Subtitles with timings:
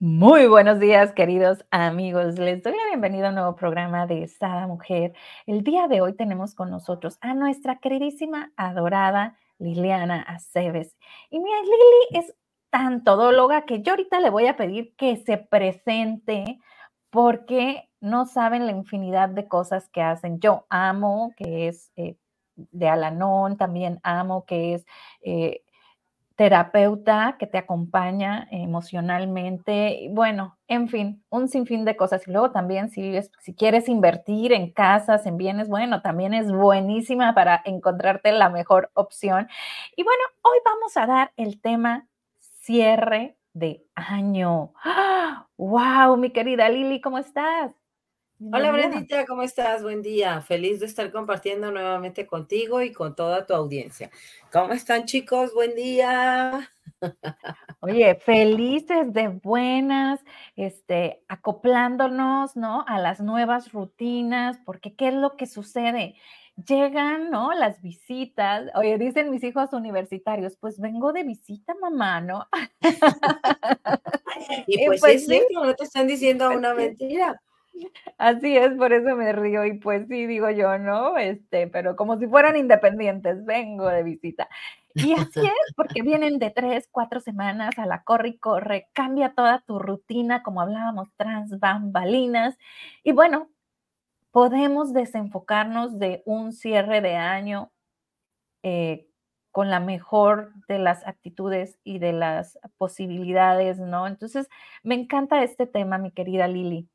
[0.00, 2.38] Muy buenos días, queridos amigos.
[2.38, 5.12] Les doy la bienvenida a un nuevo programa de Sada Mujer.
[5.44, 10.96] El día de hoy tenemos con nosotros a nuestra queridísima, adorada Liliana Aceves.
[11.30, 12.32] Y mira, Lili es
[12.70, 16.60] tan todóloga que yo ahorita le voy a pedir que se presente
[17.10, 20.38] porque no saben la infinidad de cosas que hacen.
[20.38, 22.14] Yo amo que es eh,
[22.54, 24.86] de Alanón, también amo que es
[25.22, 25.64] eh,
[26.38, 32.28] terapeuta que te acompaña emocionalmente, bueno, en fin, un sinfín de cosas.
[32.28, 37.34] Y luego también si, si quieres invertir en casas, en bienes, bueno, también es buenísima
[37.34, 39.48] para encontrarte la mejor opción.
[39.96, 42.06] Y bueno, hoy vamos a dar el tema
[42.38, 44.72] cierre de año.
[45.56, 46.16] ¡Wow!
[46.18, 47.72] Mi querida Lili, ¿cómo estás?
[48.40, 49.82] Hola Brendita, ¿cómo estás?
[49.82, 50.40] Buen día.
[50.42, 54.12] Feliz de estar compartiendo nuevamente contigo y con toda tu audiencia.
[54.52, 55.52] ¿Cómo están chicos?
[55.52, 56.70] Buen día.
[57.80, 60.20] Oye, felices de buenas,
[60.54, 62.84] este, acoplándonos, ¿no?
[62.86, 66.14] A las nuevas rutinas, porque ¿qué es lo que sucede?
[66.64, 67.52] Llegan, ¿no?
[67.54, 68.70] Las visitas.
[68.76, 72.46] Oye, dicen mis hijos universitarios, pues vengo de visita, mamá, ¿no?
[74.68, 77.40] y pues, pues sí, no te están diciendo pues una mentira.
[78.18, 81.16] Así es, por eso me río y pues sí, digo yo, ¿no?
[81.18, 84.48] Este, pero como si fueran independientes, vengo de visita.
[84.94, 89.34] Y así es, porque vienen de tres, cuatro semanas a la corre y corre, cambia
[89.34, 92.56] toda tu rutina, como hablábamos, trans bambalinas.
[93.04, 93.50] Y bueno,
[94.30, 97.72] podemos desenfocarnos de un cierre de año
[98.62, 99.08] eh,
[99.50, 104.06] con la mejor de las actitudes y de las posibilidades, ¿no?
[104.06, 104.48] Entonces,
[104.82, 106.88] me encanta este tema, mi querida Lili.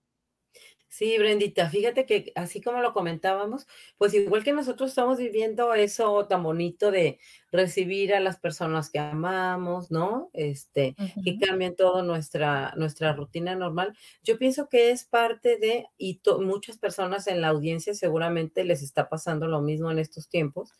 [0.94, 3.66] Sí, Brendita, fíjate que así como lo comentábamos,
[3.98, 7.18] pues igual que nosotros estamos viviendo eso tan bonito de
[7.52, 10.30] recibir a las personas que amamos, ¿no?
[10.34, 13.98] Este, que cambian toda nuestra, nuestra rutina normal.
[14.24, 19.09] Yo pienso que es parte de, y muchas personas en la audiencia seguramente les está
[19.09, 20.74] pasando lo mismo en estos tiempos.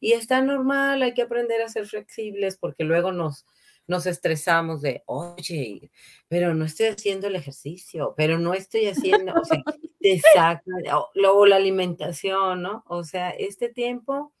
[0.00, 3.44] Y está normal, hay que aprender a ser flexibles porque luego nos,
[3.86, 5.90] nos estresamos de, oye,
[6.28, 9.62] pero no estoy haciendo el ejercicio, pero no estoy haciendo, o sea,
[10.00, 10.70] exacto,
[11.14, 12.84] luego la alimentación, ¿no?
[12.86, 14.32] O sea, este tiempo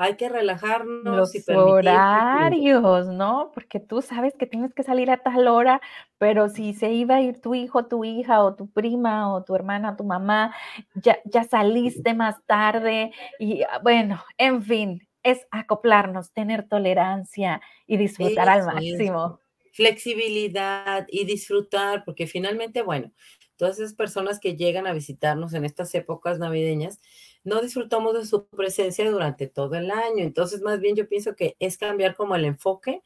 [0.00, 3.50] hay que relajarnos los y horarios, ¿no?
[3.52, 5.80] Porque tú sabes que tienes que salir a tal hora,
[6.18, 9.56] pero si se iba a ir tu hijo, tu hija o tu prima o tu
[9.56, 10.54] hermana, tu mamá,
[10.94, 13.10] ya, ya saliste más tarde
[13.40, 19.40] y ah, bueno, en fin, es acoplarnos, tener tolerancia y disfrutar al máximo.
[19.72, 23.12] Flexibilidad y disfrutar, porque finalmente, bueno,
[23.56, 27.00] todas esas personas que llegan a visitarnos en estas épocas navideñas,
[27.44, 30.24] no disfrutamos de su presencia durante todo el año.
[30.24, 33.02] Entonces, más bien yo pienso que es cambiar como el enfoque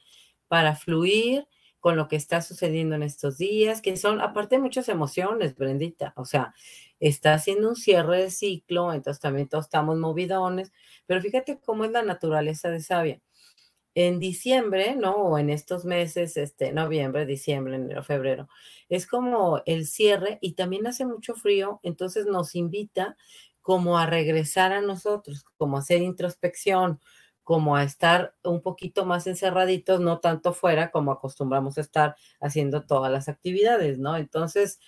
[0.49, 1.47] para fluir
[1.81, 6.13] con lo que está sucediendo en estos días, que son aparte muchas emociones, Brendita.
[6.17, 6.55] O sea,
[7.03, 10.73] está haciendo un cierre de ciclo, entonces también todos estamos movidones,
[11.07, 13.21] pero fíjate cómo es la naturaleza de Sabia.
[13.95, 15.13] En diciembre, ¿no?
[15.17, 18.49] O en estos meses, este, noviembre, diciembre, enero, febrero,
[18.89, 23.17] es como el cierre y también hace mucho frío, entonces nos invita
[23.63, 27.01] como a regresar a nosotros, como a hacer introspección,
[27.45, 32.85] como a estar un poquito más encerraditos, no tanto fuera como acostumbramos a estar haciendo
[32.87, 34.17] todas las actividades, ¿no?
[34.17, 34.79] Entonces,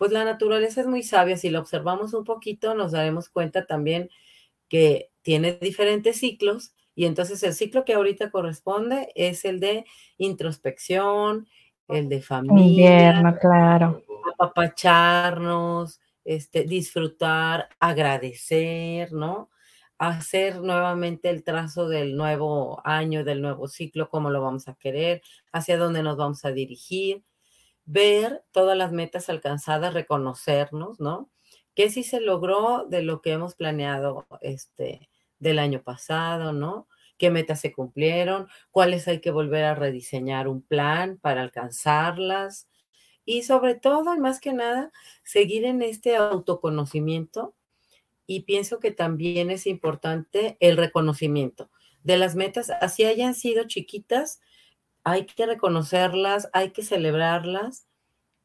[0.00, 4.08] pues la naturaleza es muy sabia, si la observamos un poquito nos daremos cuenta también
[4.66, 9.84] que tiene diferentes ciclos y entonces el ciclo que ahorita corresponde es el de
[10.16, 11.46] introspección,
[11.86, 14.02] el de familia, Invierno, claro.
[14.32, 19.50] apapacharnos, este, disfrutar, agradecer, ¿no?
[19.98, 25.20] Hacer nuevamente el trazo del nuevo año, del nuevo ciclo, cómo lo vamos a querer,
[25.52, 27.22] hacia dónde nos vamos a dirigir,
[27.90, 31.28] ver todas las metas alcanzadas, reconocernos, ¿no?
[31.74, 35.08] ¿Qué sí se logró de lo que hemos planeado este,
[35.38, 36.86] del año pasado, ¿no?
[37.18, 38.48] ¿Qué metas se cumplieron?
[38.70, 42.68] ¿Cuáles hay que volver a rediseñar un plan para alcanzarlas?
[43.24, 44.92] Y sobre todo, y más que nada,
[45.24, 47.54] seguir en este autoconocimiento.
[48.26, 51.70] Y pienso que también es importante el reconocimiento
[52.02, 54.40] de las metas, así hayan sido chiquitas,
[55.04, 57.86] hay que reconocerlas, hay que celebrarlas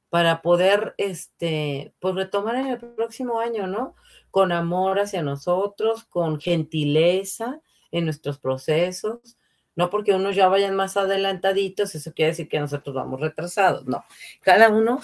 [0.10, 3.96] para poder, este, pues retomar en el próximo año, ¿no?
[4.32, 7.62] Con amor hacia nosotros, con gentileza
[7.92, 9.38] en nuestros procesos,
[9.76, 14.06] no porque unos ya vayan más adelantaditos, eso quiere decir que nosotros vamos retrasados, no.
[14.42, 15.02] Cada uno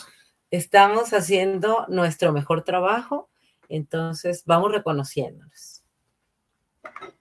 [0.50, 3.30] estamos haciendo nuestro mejor trabajo,
[3.70, 5.71] entonces vamos reconociéndonos.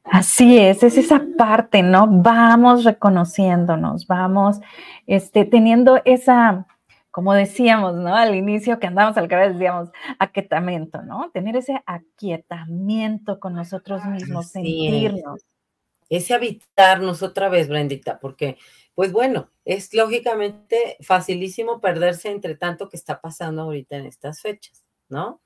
[0.05, 2.07] Así es, es esa parte, ¿no?
[2.09, 4.61] Vamos reconociéndonos, vamos
[5.07, 6.67] este, teniendo esa
[7.11, 8.15] como decíamos, ¿no?
[8.15, 11.31] Al inicio que andamos al revés, decíamos, aquietamiento, ¿no?
[11.33, 15.45] Tener ese aquietamiento con nosotros mismos, sentirnos.
[16.09, 18.59] Ese habitarnos otra vez, Brendita, porque,
[18.95, 24.85] pues bueno, es lógicamente facilísimo perderse entre tanto que está pasando ahorita en estas fechas,
[25.09, 25.41] ¿no?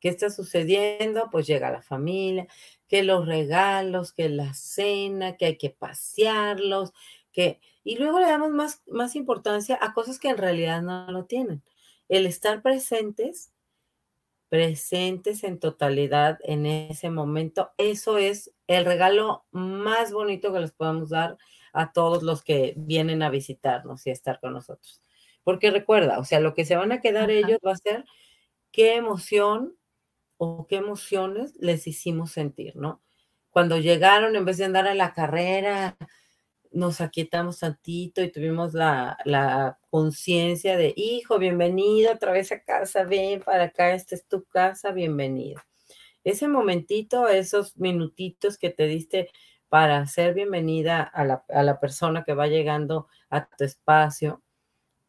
[0.00, 1.28] ¿Qué está sucediendo?
[1.30, 2.46] Pues llega la familia,
[2.86, 6.92] que los regalos, que la cena, que hay que pasearlos,
[7.32, 11.24] que y luego le damos más, más importancia a cosas que en realidad no lo
[11.24, 11.62] tienen.
[12.10, 13.50] El estar presentes,
[14.50, 21.08] presentes en totalidad en ese momento, eso es el regalo más bonito que les podemos
[21.08, 21.38] dar
[21.72, 25.00] a todos los que vienen a visitarnos y a estar con nosotros.
[25.42, 28.04] Porque recuerda, o sea, lo que se van a quedar ellos va a ser
[28.70, 29.77] qué emoción
[30.38, 33.02] o qué emociones les hicimos sentir, ¿no?
[33.50, 35.96] Cuando llegaron, en vez de andar a la carrera,
[36.70, 43.40] nos aquietamos tantito y tuvimos la, conciencia de, hijo, bienvenido otra vez a casa, ven
[43.40, 45.60] para acá, esta es tu casa, bienvenido.
[46.24, 49.30] Ese momentito, esos minutitos que te diste
[49.68, 54.42] para ser bienvenida a la, a la persona que va llegando a tu espacio,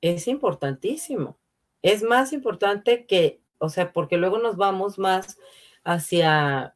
[0.01, 1.37] es importantísimo.
[1.81, 5.37] Es más importante que, o sea, porque luego nos vamos más
[5.83, 6.75] hacia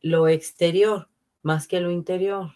[0.00, 1.08] lo exterior,
[1.42, 2.52] más que lo interior.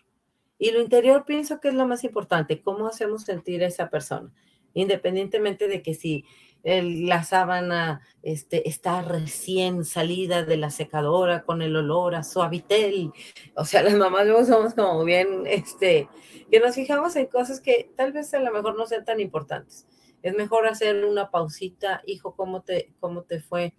[0.59, 4.33] Y lo interior pienso que es lo más importante, cómo hacemos sentir a esa persona,
[4.73, 6.25] independientemente de que si
[6.65, 13.13] la sábana este, está recién salida de la secadora con el olor a suavitel.
[13.55, 16.09] O sea, las mamás luego somos como bien, este,
[16.51, 19.87] que nos fijamos en cosas que tal vez a lo mejor no sean tan importantes.
[20.25, 23.77] Es mejor hacer una pausita, hijo, ¿cómo te, cómo te fue?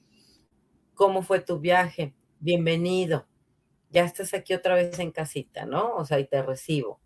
[0.94, 2.16] ¿Cómo fue tu viaje?
[2.40, 3.28] Bienvenido
[3.96, 5.96] ya estás aquí otra vez en casita, ¿no?
[5.96, 7.00] O sea, y te recibo.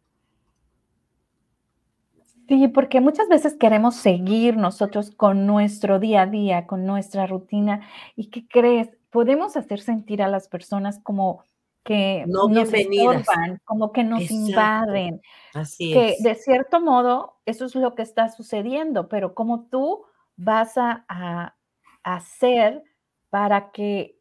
[2.47, 7.88] Sí, porque muchas veces queremos seguir nosotros con nuestro día a día, con nuestra rutina.
[8.15, 8.89] ¿Y qué crees?
[9.12, 11.44] Podemos hacer sentir a las personas como
[11.89, 15.19] que no nos estorban, como que nos invaden.
[15.56, 20.06] Así que de cierto modo eso es lo que está sucediendo, pero como tú
[20.36, 21.56] vas a
[22.03, 22.83] hacer
[23.31, 24.19] para que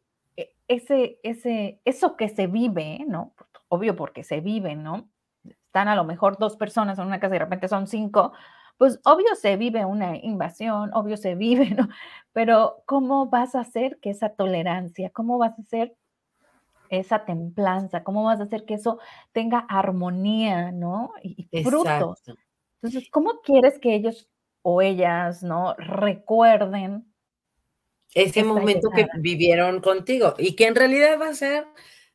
[0.67, 3.33] ese, ese, eso que se vive, ¿no?
[3.67, 5.07] Obvio porque se vive, ¿no?
[5.43, 8.33] Están a lo mejor dos personas en una casa y de repente son cinco,
[8.77, 11.89] pues obvio se vive una invasión, obvio se vive, ¿no?
[12.33, 15.95] Pero ¿cómo vas a hacer que esa tolerancia, cómo vas a hacer
[16.89, 18.99] esa templanza, cómo vas a hacer que eso
[19.31, 21.11] tenga armonía, ¿no?
[21.23, 22.21] Y, frutos.
[22.81, 24.29] Entonces, ¿cómo quieres que ellos
[24.61, 25.75] o ellas, ¿no?
[25.77, 27.05] Recuerden
[28.13, 31.67] ese momento que vivieron contigo y que en realidad va a ser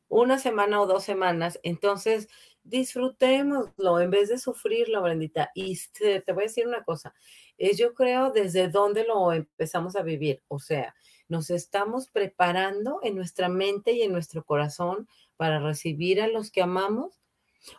[0.07, 1.59] una semana o dos semanas.
[1.63, 2.27] Entonces,
[2.63, 5.51] disfrutémoslo en vez de sufrirlo, Brendita.
[5.53, 7.13] Y te, voy a decir una cosa,
[7.57, 10.43] es yo creo desde dónde lo empezamos a vivir.
[10.47, 10.95] O sea,
[11.27, 15.07] nos estamos preparando en nuestra mente y en nuestro corazón
[15.37, 17.19] para recibir a los que amamos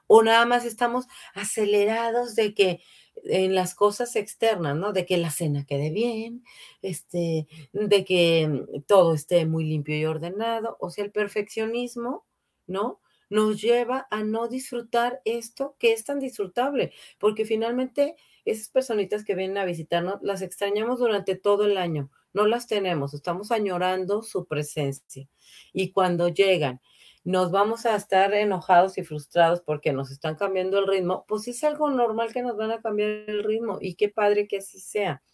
[0.06, 2.80] o nada más estamos acelerados de que
[3.24, 4.92] en las cosas externas, ¿no?
[4.92, 6.44] De que la cena quede bien,
[6.82, 10.76] este, de que todo esté muy limpio y ordenado.
[10.80, 12.26] O sea, el perfeccionismo,
[12.66, 13.00] ¿no?
[13.30, 19.34] Nos lleva a no disfrutar esto que es tan disfrutable, porque finalmente esas personitas que
[19.34, 24.44] vienen a visitarnos las extrañamos durante todo el año, no las tenemos, estamos añorando su
[24.44, 25.26] presencia.
[25.72, 26.80] Y cuando llegan
[27.24, 31.64] nos vamos a estar enojados y frustrados porque nos están cambiando el ritmo, pues es
[31.64, 35.24] algo normal que nos van a cambiar el ritmo y qué padre que así sea.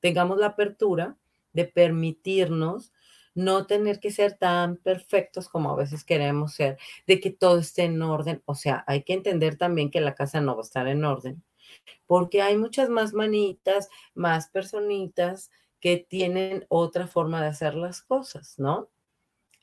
[0.00, 1.18] Tengamos la apertura
[1.52, 2.94] de permitirnos
[3.34, 7.84] no tener que ser tan perfectos como a veces queremos ser, de que todo esté
[7.84, 8.42] en orden.
[8.46, 11.42] O sea, hay que entender también que la casa no va a estar en orden,
[12.06, 15.50] porque hay muchas más manitas, más personitas
[15.82, 18.88] que tienen otra forma de hacer las cosas, ¿no?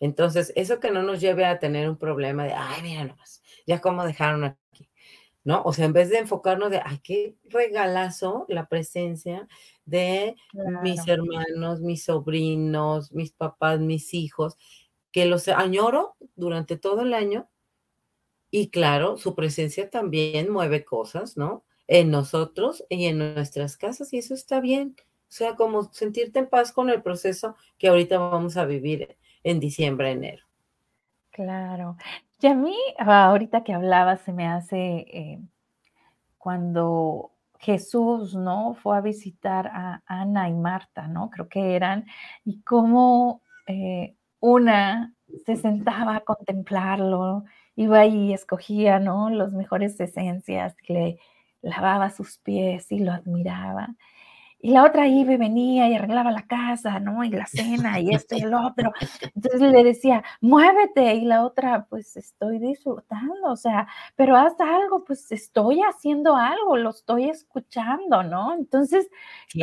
[0.01, 3.79] Entonces, eso que no nos lleve a tener un problema de, ay, mira nomás, ya
[3.79, 4.89] cómo dejaron aquí,
[5.45, 5.63] ¿no?
[5.63, 9.47] O sea, en vez de enfocarnos de, ay, qué regalazo la presencia
[9.85, 10.35] de
[10.83, 14.57] mis hermanos, mis sobrinos, mis papás, mis hijos,
[15.13, 17.49] que los añoro durante todo el año.
[18.51, 21.63] Y claro, su presencia también mueve cosas, ¿no?
[21.87, 24.97] En nosotros y en nuestras casas, y eso está bien.
[25.29, 29.59] O sea, como sentirte en paz con el proceso que ahorita vamos a vivir en
[29.59, 30.43] diciembre, enero.
[31.29, 31.97] Claro.
[32.41, 35.39] Y a mí, ahorita que hablaba, se me hace eh,
[36.39, 38.73] cuando Jesús, ¿no?
[38.73, 41.29] Fue a visitar a Ana y Marta, ¿no?
[41.29, 42.05] Creo que eran,
[42.43, 45.13] y cómo eh, una
[45.45, 47.43] se sentaba a contemplarlo,
[47.75, 49.29] iba y escogía, ¿no?
[49.29, 51.19] Las mejores esencias, le
[51.61, 53.95] lavaba sus pies y lo admiraba.
[54.61, 57.23] Y la otra iba y venía y arreglaba la casa, ¿no?
[57.23, 58.91] Y la cena y esto y el otro.
[59.33, 61.15] Entonces le decía, muévete.
[61.15, 63.87] Y la otra, pues estoy disfrutando, o sea,
[64.17, 68.53] pero haz algo, pues estoy haciendo algo, lo estoy escuchando, ¿no?
[68.53, 69.09] Entonces,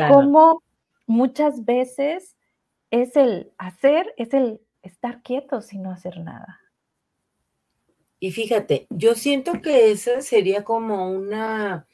[0.09, 0.63] como
[1.05, 2.35] muchas veces
[2.89, 6.59] es el hacer, es el estar quieto sin no hacer nada.
[8.19, 11.85] Y fíjate, yo siento que esa sería como una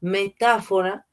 [0.00, 1.06] metáfora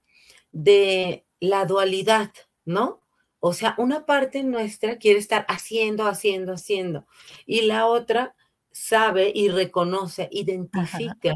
[0.52, 2.32] de la dualidad,
[2.66, 3.02] ¿no?
[3.40, 7.06] O sea, una parte nuestra quiere estar haciendo, haciendo, haciendo,
[7.46, 8.36] y la otra
[8.72, 11.36] sabe y reconoce, identifica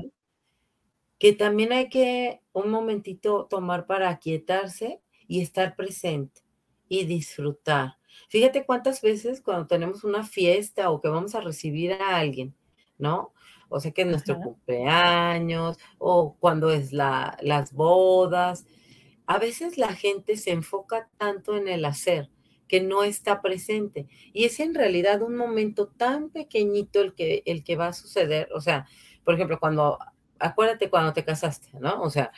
[1.20, 6.41] que también hay que un momentito tomar para aquietarse y estar presente
[6.88, 7.98] y disfrutar.
[8.29, 12.56] Fíjate cuántas veces cuando tenemos una fiesta o que vamos a recibir a alguien,
[12.98, 13.34] ¿no?
[13.70, 18.65] O sea que es nuestro cumpleaños o cuando es la, las bodas,
[19.30, 22.32] a veces la gente se enfoca tanto en el hacer
[22.68, 24.08] que no está presente.
[24.34, 28.50] Y es en realidad un momento tan pequeñito el que, el que va a suceder.
[28.56, 28.88] O sea,
[29.24, 30.00] por ejemplo, cuando,
[30.40, 32.02] acuérdate cuando te casaste, ¿no?
[32.02, 32.32] O sea,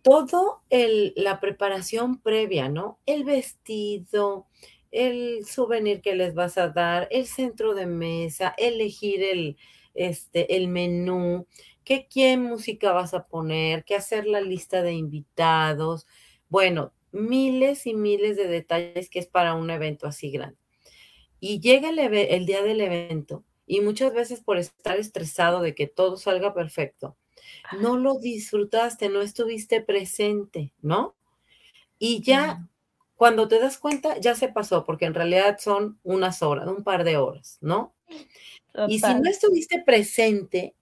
[0.00, 2.98] todo el, la preparación previa, ¿no?
[3.04, 4.46] El vestido,
[4.90, 9.58] el souvenir que les vas a dar, el centro de mesa, elegir el,
[9.92, 11.46] este, el menú,
[11.84, 16.06] qué quién música vas a poner, qué hacer la lista de invitados.
[16.48, 20.58] Bueno, miles y miles de detalles que es para un evento así grande.
[21.40, 25.86] Y llega el, el día del evento y muchas veces por estar estresado de que
[25.86, 27.16] todo salga perfecto,
[27.80, 31.14] no lo disfrutaste, no estuviste presente, ¿no?
[31.98, 32.66] Y ya
[33.16, 37.04] cuando te das cuenta, ya se pasó, porque en realidad son unas horas, un par
[37.04, 37.94] de horas, ¿no?
[38.88, 40.74] Y si no estuviste presente,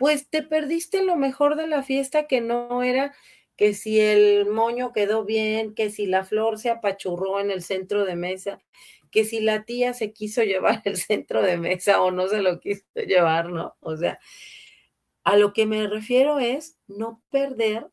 [0.00, 3.14] pues te perdiste lo mejor de la fiesta que no era
[3.54, 8.06] que si el moño quedó bien, que si la flor se apachurró en el centro
[8.06, 8.62] de mesa,
[9.10, 12.60] que si la tía se quiso llevar el centro de mesa o no se lo
[12.60, 13.76] quiso llevar, ¿no?
[13.80, 14.18] O sea,
[15.22, 17.86] a lo que me refiero es no perder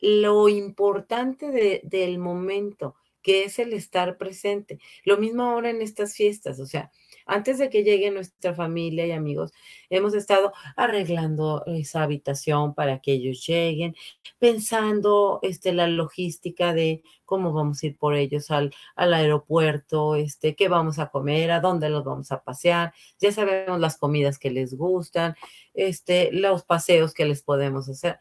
[0.00, 4.78] lo importante del momento, que es el estar presente.
[5.02, 6.92] Lo mismo ahora en estas fiestas, o sea,
[7.26, 9.52] antes de que llegue nuestra familia y amigos,
[9.90, 13.94] hemos estado arreglando esa habitación para que ellos lleguen,
[14.38, 20.54] pensando este, la logística de cómo vamos a ir por ellos al, al aeropuerto, este,
[20.54, 24.50] qué vamos a comer, a dónde los vamos a pasear, ya sabemos las comidas que
[24.50, 25.34] les gustan,
[25.74, 28.18] este, los paseos que les podemos hacer.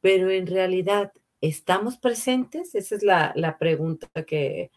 [0.00, 2.74] Pero en realidad, ¿estamos presentes?
[2.74, 4.70] Esa es la, la pregunta que,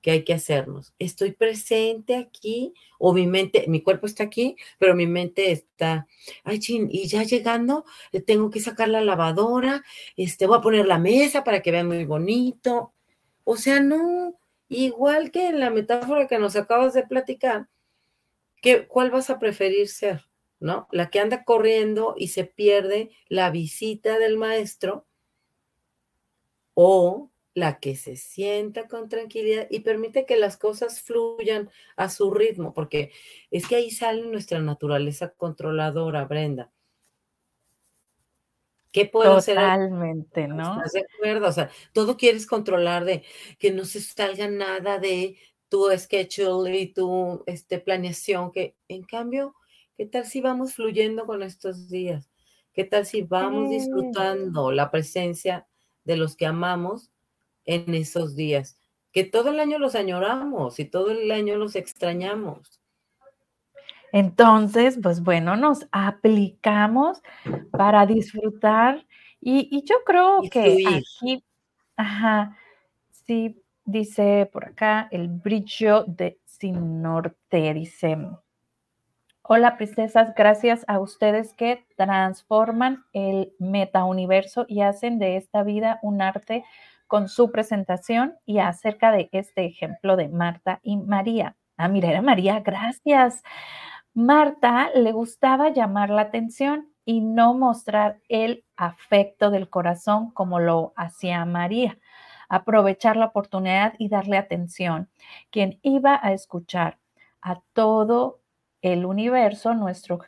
[0.00, 0.94] que hay que hacernos.
[0.98, 6.06] Estoy presente aquí o mi mente, mi cuerpo está aquí, pero mi mente está,
[6.44, 9.84] ay, chin, y ya llegando, eh, tengo que sacar la lavadora,
[10.16, 12.92] este, voy a poner la mesa para que vean muy bonito.
[13.44, 14.38] O sea, no,
[14.68, 17.68] igual que en la metáfora que nos acabas de platicar,
[18.62, 20.26] ¿qué, ¿cuál vas a preferir ser?
[20.60, 20.88] ¿No?
[20.90, 25.06] La que anda corriendo y se pierde la visita del maestro
[26.74, 32.30] o la que se sienta con tranquilidad y permite que las cosas fluyan a su
[32.30, 33.10] ritmo, porque
[33.50, 36.70] es que ahí sale nuestra naturaleza controladora, Brenda.
[38.92, 39.56] ¿Qué puedo hacer?
[39.56, 40.76] Totalmente, ¿no?
[40.76, 41.48] ¿Estás de acuerdo?
[41.48, 43.22] O sea, todo quieres controlar de
[43.58, 45.36] que no se salga nada de
[45.68, 49.54] tu schedule y tu este, planeación, que en cambio,
[49.96, 52.30] ¿qué tal si vamos fluyendo con estos días?
[52.72, 55.66] ¿Qué tal si vamos disfrutando la presencia
[56.04, 57.10] de los que amamos
[57.68, 58.78] en esos días,
[59.12, 62.80] que todo el año los añoramos y todo el año los extrañamos.
[64.10, 67.20] Entonces, pues bueno, nos aplicamos
[67.70, 69.06] para disfrutar
[69.40, 71.44] y, yo creo que aquí,
[71.94, 72.56] ajá,
[73.10, 78.16] sí, dice por acá el brillo de Sin Norte, dice,
[79.42, 86.22] hola princesas, gracias a ustedes que transforman el metauniverso y hacen de esta vida un
[86.22, 86.64] arte
[87.08, 91.56] con su presentación y acerca de este ejemplo de Marta y María.
[91.76, 93.42] Ah, mira, era María, gracias.
[94.14, 100.92] Marta le gustaba llamar la atención y no mostrar el afecto del corazón como lo
[100.96, 101.98] hacía María.
[102.48, 105.08] Aprovechar la oportunidad y darle atención.
[105.50, 106.98] Quien iba a escuchar
[107.40, 108.40] a todo
[108.82, 110.20] el universo, nuestro,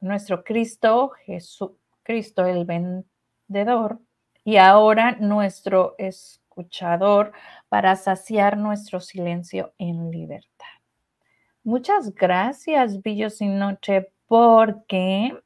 [0.00, 4.00] nuestro Cristo, Jesucristo el vendedor,
[4.48, 7.32] y ahora nuestro escuchador
[7.68, 10.64] para saciar nuestro silencio en libertad.
[11.64, 15.38] Muchas gracias, Billo Sin Noche, porque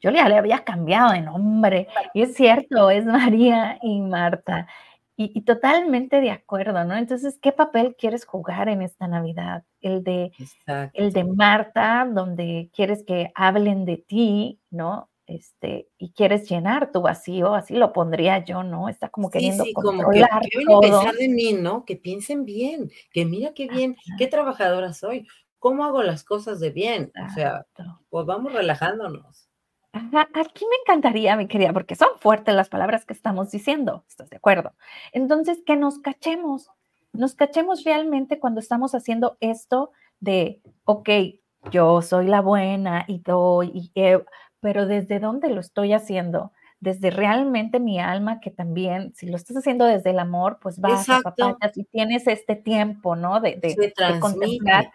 [0.00, 1.86] yo ya le había cambiado de nombre.
[2.12, 4.66] Y es cierto, es María y Marta.
[5.14, 6.96] Y, totalmente de acuerdo, ¿no?
[6.96, 9.62] Entonces, ¿qué papel quieres jugar en esta Navidad?
[9.80, 10.32] El de,
[10.92, 15.08] el de Marta, donde quieres que hablen de ti, ¿no?
[15.28, 18.88] Este, y quieres llenar tu vacío, así lo pondría yo, ¿no?
[18.88, 21.84] Está como queriendo sí, como que, que de mí, ¿no?
[21.84, 26.70] Que piensen bien, que mira qué bien, qué trabajadora soy, cómo hago las cosas de
[26.70, 27.66] bien, o sea,
[28.08, 29.50] pues vamos relajándonos.
[29.92, 34.36] Aquí me encantaría, mi querida, porque son fuertes las palabras que estamos diciendo, ¿estás de
[34.38, 34.72] acuerdo?
[35.12, 36.70] Entonces, que nos cachemos,
[37.12, 41.10] nos cachemos realmente cuando estamos haciendo esto de, ok,
[41.70, 43.92] yo soy la buena y doy, y,
[44.60, 46.52] pero ¿desde dónde lo estoy haciendo?
[46.80, 51.08] Desde realmente mi alma, que también, si lo estás haciendo desde el amor, pues vas
[51.08, 53.40] a papayas y tienes este tiempo, ¿no?
[53.40, 54.90] De, de, de contemplar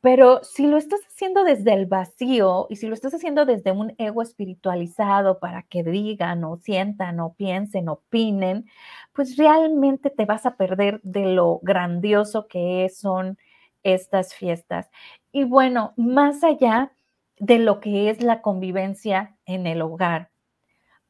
[0.00, 3.94] pero si lo estás haciendo desde el vacío y si lo estás haciendo desde un
[3.98, 8.66] ego espiritualizado para que digan o sientan o piensen, opinen,
[9.12, 13.38] pues realmente te vas a perder de lo grandioso que son
[13.82, 14.88] estas fiestas.
[15.32, 16.92] Y bueno, más allá
[17.40, 20.30] de lo que es la convivencia en el hogar,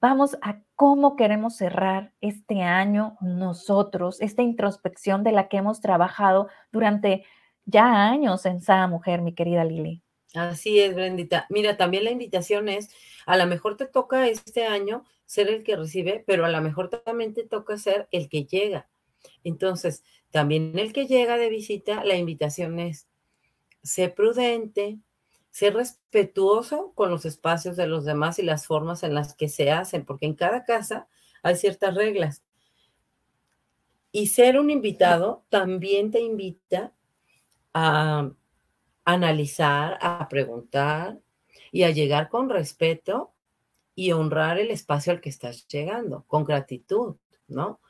[0.01, 6.49] vamos a cómo queremos cerrar este año nosotros, esta introspección de la que hemos trabajado
[6.71, 7.25] durante
[7.65, 10.03] ya años en Sada Mujer, mi querida Lili.
[10.35, 11.47] Así es, Brendita.
[11.49, 12.91] Mira, también la invitación es,
[13.27, 16.91] a lo mejor te toca este año ser el que recibe, pero a lo mejor
[16.91, 18.89] también te toca ser el que llega.
[19.45, 23.09] Entonces, también el que llega de visita, la invitación es,
[23.83, 24.99] sé prudente,
[25.59, 29.73] sé respetuoso con los espacios de los demás y las formas en las que se
[29.73, 31.09] hacen, porque en cada casa
[31.43, 32.45] hay ciertas reglas.
[34.13, 36.93] Y ser un invitado también te invita
[37.75, 38.31] a
[39.05, 41.19] analizar, a preguntar
[41.73, 43.33] y a llegar con respeto
[43.97, 47.17] y honrar el espacio al que estás llegando, con gratitud,
[47.49, 47.81] ¿no?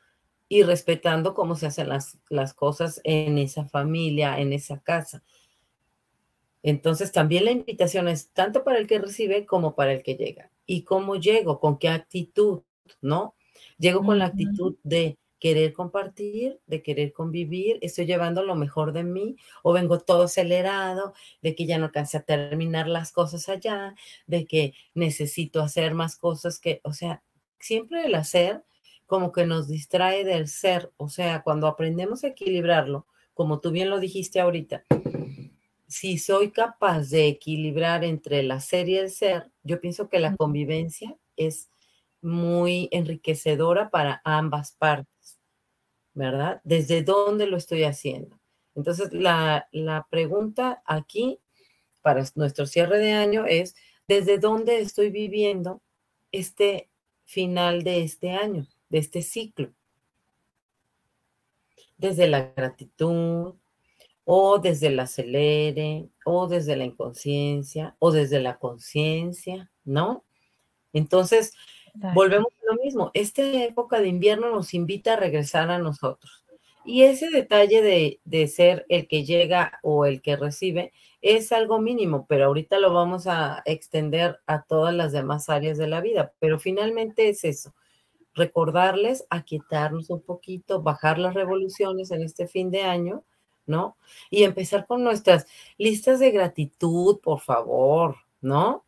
[0.48, 5.22] Y respetando cómo se hacen las, las cosas en esa familia, en esa casa.
[6.68, 10.50] Entonces, también la invitación es tanto para el que recibe como para el que llega.
[10.66, 11.60] ¿Y cómo llego?
[11.60, 12.60] ¿Con qué actitud?
[13.00, 13.34] ¿No?
[13.78, 19.02] Llego con la actitud de querer compartir, de querer convivir, estoy llevando lo mejor de
[19.02, 23.94] mí o vengo todo acelerado, de que ya no alcancé a terminar las cosas allá,
[24.26, 27.22] de que necesito hacer más cosas que, o sea,
[27.58, 28.62] siempre el hacer
[29.06, 33.88] como que nos distrae del ser, o sea, cuando aprendemos a equilibrarlo, como tú bien
[33.88, 34.84] lo dijiste ahorita,
[35.88, 40.36] si soy capaz de equilibrar entre el hacer y el ser, yo pienso que la
[40.36, 41.70] convivencia es
[42.20, 45.38] muy enriquecedora para ambas partes.
[46.18, 46.60] ¿verdad?
[46.64, 48.40] ¿Desde dónde lo estoy haciendo?
[48.74, 49.68] Entonces, la,
[50.10, 51.38] pregunta aquí
[52.02, 53.76] para nuestro cierre de año es,
[54.08, 55.80] ¿desde dónde estoy viviendo
[56.32, 56.90] este
[57.24, 59.70] final de este año, de este ciclo?
[61.96, 63.54] Desde la gratitud,
[64.30, 70.24] o desde el acelere, o desde la inconsciencia, o desde la conciencia, ¿no?
[70.92, 71.54] Entonces,
[72.14, 73.10] Volvemos a lo mismo.
[73.14, 76.44] Esta época de invierno nos invita a regresar a nosotros.
[76.84, 81.80] Y ese detalle de, de, ser el que llega o el que recibe es algo
[81.80, 86.32] mínimo, pero ahorita lo vamos a extender a todas las demás áreas de la vida.
[86.38, 87.74] Pero finalmente es eso,
[88.34, 93.24] recordarles a quitarnos un poquito, bajar las revoluciones en este fin de año,
[93.68, 93.96] ¿no?
[94.30, 98.84] Y empezar con nuestras listas de gratitud, por favor, ¿no?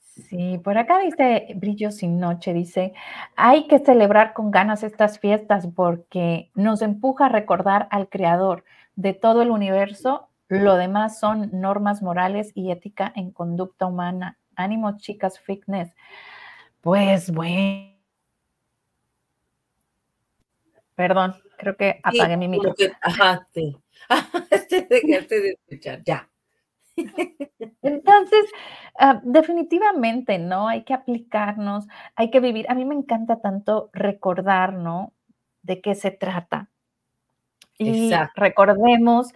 [0.00, 2.94] Sí, por acá dice Brillo sin Noche, dice,
[3.36, 9.12] hay que celebrar con ganas estas fiestas porque nos empuja a recordar al Creador de
[9.12, 10.28] todo el universo.
[10.48, 14.38] Lo demás son normas morales y ética en conducta humana.
[14.54, 15.92] Ánimo, chicas, fitness.
[16.80, 17.95] Pues bueno.
[20.96, 22.94] Perdón, creo que apagué mi micrófono.
[23.02, 23.76] Ajá, sí.
[24.68, 26.28] Te dejaste de escuchar, ya.
[27.82, 28.46] Entonces,
[28.98, 30.68] ah, definitivamente, ¿no?
[30.68, 32.66] Hay que aplicarnos, hay que vivir.
[32.70, 35.12] A mí me encanta tanto recordar, ¿no?
[35.62, 36.70] De qué se trata.
[37.78, 39.32] Y recordemos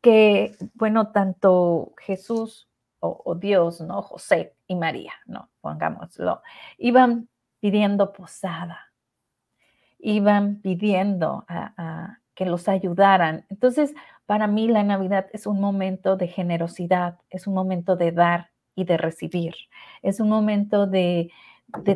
[0.00, 2.68] que, bueno, tanto Jesús
[3.00, 4.00] o, Dios, ¿no?
[4.00, 5.50] José y María, ¿no?
[5.60, 6.40] Pongámoslo,
[6.78, 7.28] iban
[7.60, 8.91] pidiendo posada,
[10.02, 13.46] iban pidiendo a, que los ayudaran.
[13.50, 13.94] Entonces,
[14.26, 18.84] para mí la Navidad es un momento de generosidad, es un momento de dar y
[18.84, 19.54] de recibir,
[20.02, 21.30] es un momento de,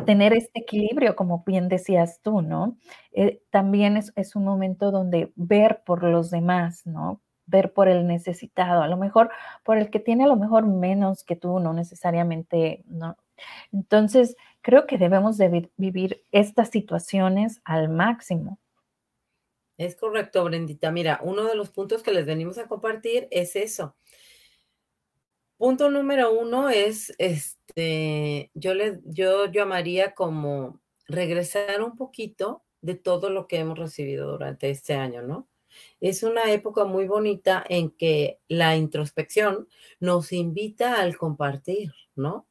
[0.06, 2.78] tener este equilibrio, como bien decías tú, ¿no?
[3.12, 7.20] Eh, también es, es, un momento donde ver por los demás, ¿no?
[7.46, 9.30] Ver por el necesitado, a lo mejor
[9.64, 13.16] por el que tiene a lo mejor menos que tú, no necesariamente, ¿no?
[13.72, 18.58] Entonces, creo que debemos de vivir estas situaciones al máximo.
[19.78, 20.90] Es correcto, Brendita.
[20.90, 23.94] Mira, uno de los puntos que les venimos a compartir es eso.
[25.56, 33.30] Punto número uno es, este, yo le, yo llamaría como regresar un poquito de todo
[33.30, 35.48] lo que hemos recibido durante este año, ¿no?
[36.00, 39.68] Es una época muy bonita en que la introspección
[40.00, 42.48] nos invita al compartir, ¿no?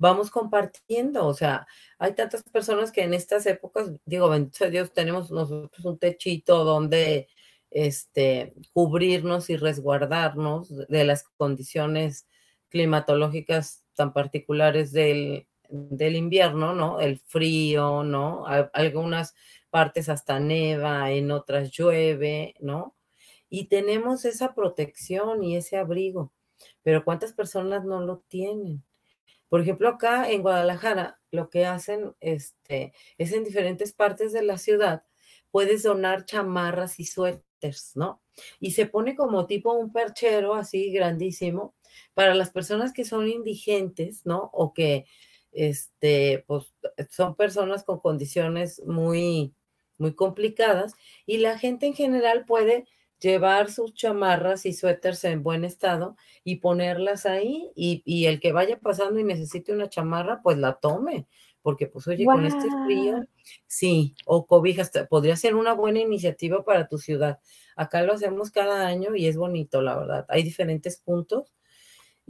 [0.00, 1.66] Vamos compartiendo, o sea,
[1.98, 7.28] hay tantas personas que en estas épocas, digo, bendito Dios, tenemos nosotros un techito donde
[7.70, 12.26] este, cubrirnos y resguardarnos de las condiciones
[12.70, 17.00] climatológicas tan particulares del, del invierno, ¿no?
[17.00, 18.46] El frío, ¿no?
[18.72, 19.34] Algunas
[19.68, 22.96] partes hasta neva, en otras llueve, ¿no?
[23.50, 26.32] Y tenemos esa protección y ese abrigo,
[26.82, 28.82] pero ¿cuántas personas no lo tienen?
[29.50, 34.56] Por ejemplo, acá en Guadalajara, lo que hacen este, es en diferentes partes de la
[34.56, 35.04] ciudad,
[35.50, 38.22] puedes donar chamarras y suéteres, ¿no?
[38.60, 41.74] Y se pone como tipo un perchero así grandísimo
[42.14, 44.50] para las personas que son indigentes, ¿no?
[44.52, 45.04] O que
[45.52, 46.72] este, pues,
[47.10, 49.52] son personas con condiciones muy,
[49.98, 50.94] muy complicadas
[51.26, 52.86] y la gente en general puede
[53.20, 58.78] llevar sus chamarras y suéteres en buen estado y ponerlas ahí y, el que vaya
[58.78, 61.26] pasando y necesite una chamarra, pues la tome,
[61.62, 63.24] porque pues oye, con este frío,
[63.66, 67.38] sí, o cobijas, podría ser una buena iniciativa para tu ciudad.
[67.76, 70.26] Acá lo hacemos cada año y es bonito, la verdad.
[70.28, 71.52] Hay diferentes puntos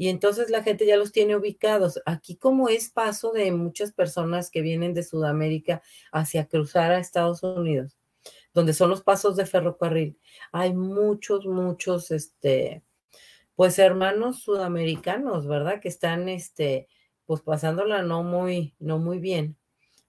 [0.01, 2.01] y entonces la gente ya los tiene ubicados.
[2.07, 7.43] Aquí como es paso de muchas personas que vienen de Sudamérica hacia cruzar a Estados
[7.43, 7.99] Unidos,
[8.53, 10.19] donde son los pasos de ferrocarril,
[10.53, 12.83] hay muchos, muchos, este,
[13.55, 15.81] pues hermanos sudamericanos, ¿verdad?
[15.81, 16.89] Que están, este,
[17.27, 19.57] pues pasándola no muy, no muy bien,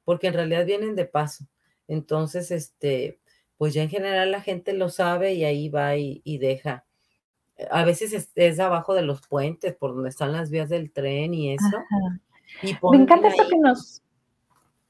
[0.04, 1.46] porque en realidad vienen de paso.
[1.88, 3.20] Entonces, este,
[3.58, 6.86] pues ya en general la gente lo sabe y ahí va y deja
[7.70, 11.54] a veces es, abajo de los puentes, por donde están las vías del tren y
[11.54, 11.78] eso.
[12.64, 14.02] Me encanta esto que nos,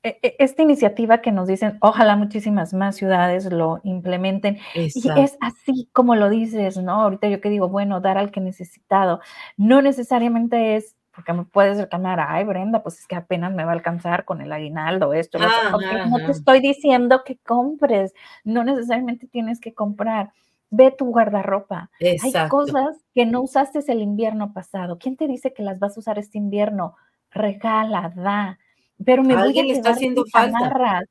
[0.03, 4.57] esta iniciativa que nos dicen, ojalá muchísimas más ciudades lo implementen.
[4.73, 7.01] Y es así como lo dices, ¿no?
[7.01, 9.19] Ahorita yo que digo, bueno, dar al que necesitado.
[9.57, 13.71] No necesariamente es, porque me puedes reclamar, ay, Brenda, pues es que apenas me va
[13.71, 16.07] a alcanzar con el aguinaldo, esto, lo otro.
[16.07, 20.31] no te estoy diciendo que compres, no necesariamente tienes que comprar
[20.71, 21.91] ve tu guardarropa.
[21.99, 24.97] Hay cosas que no usaste el invierno pasado.
[24.97, 26.95] ¿Quién te dice que las vas a usar este invierno?
[27.29, 28.57] Regala, da.
[29.05, 31.05] Pero me voy a está haciendo sin chamarras.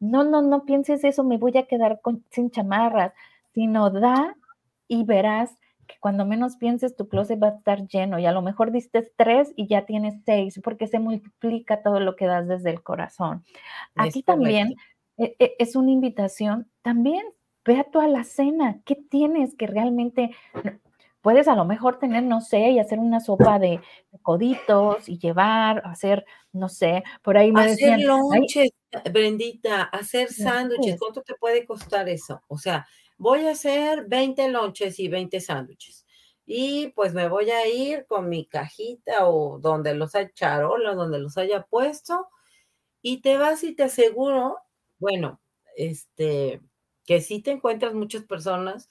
[0.00, 2.00] No, no, no pienses eso, me voy a quedar
[2.30, 3.12] sin chamarras,
[3.54, 4.36] sino da
[4.88, 8.42] y verás que cuando menos pienses tu closet va a estar lleno y a lo
[8.42, 12.70] mejor diste tres y ya tienes seis porque se multiplica todo lo que das desde
[12.70, 13.44] el corazón.
[13.94, 14.74] Aquí también
[15.16, 17.22] e, e, es una invitación, también
[17.64, 20.30] ve a toda la cena, ¿qué tienes que realmente...
[21.22, 23.80] Puedes a lo mejor tener, no sé, y hacer una sopa de,
[24.22, 28.70] coditos y llevar, hacer, no sé, por ahí me Hacer lonches,
[29.10, 32.42] Brendita, hacer sándwiches, ¿cuánto te puede costar eso?
[32.48, 36.04] O sea, voy a hacer 20 lonches y 20 sándwiches.
[36.44, 41.20] Y pues me voy a ir con mi cajita o donde los hay charolas, donde
[41.20, 42.28] los haya puesto,
[43.00, 44.58] y te vas y te aseguro,
[44.98, 45.40] bueno,
[45.76, 46.60] este,
[47.04, 48.88] que sí te encuentras muchas personas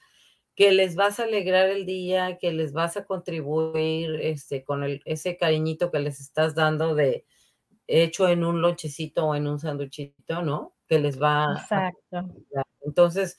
[0.54, 5.02] que les vas a alegrar el día, que les vas a contribuir este, con el,
[5.04, 7.24] ese cariñito que les estás dando de
[7.86, 10.74] hecho en un lonchecito o en un sanduchito, ¿no?
[10.88, 12.28] Que les va Exacto.
[12.82, 13.38] Entonces,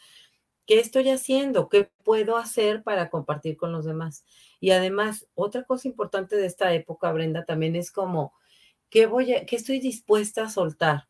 [0.66, 1.70] ¿qué estoy haciendo?
[1.70, 4.26] ¿Qué puedo hacer para compartir con los demás?
[4.60, 8.34] Y además, otra cosa importante de esta época, Brenda, también es como,
[8.90, 11.08] ¿qué voy a, qué estoy dispuesta a soltar?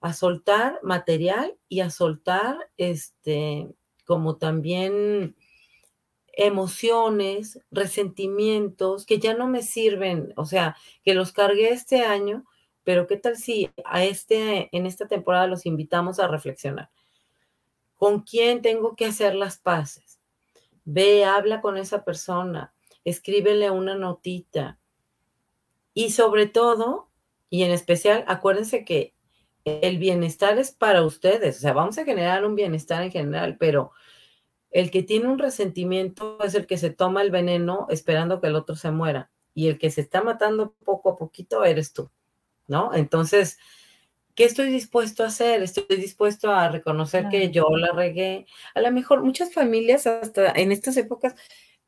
[0.00, 3.68] a soltar material y a soltar este
[4.08, 5.36] como también
[6.32, 12.46] emociones, resentimientos que ya no me sirven, o sea, que los cargué este año,
[12.84, 16.88] pero qué tal si a este en esta temporada los invitamos a reflexionar.
[17.96, 20.20] ¿Con quién tengo que hacer las paces?
[20.86, 22.72] Ve, habla con esa persona,
[23.04, 24.78] escríbele una notita.
[25.92, 27.10] Y sobre todo,
[27.50, 29.12] y en especial, acuérdense que
[29.82, 33.92] el bienestar es para ustedes, o sea, vamos a generar un bienestar en general, pero
[34.70, 38.56] el que tiene un resentimiento es el que se toma el veneno esperando que el
[38.56, 42.10] otro se muera y el que se está matando poco a poquito eres tú,
[42.66, 42.94] ¿no?
[42.94, 43.58] Entonces,
[44.34, 45.62] ¿qué estoy dispuesto a hacer?
[45.62, 48.46] Estoy dispuesto a reconocer que yo la regué.
[48.74, 51.34] A lo mejor muchas familias hasta en estas épocas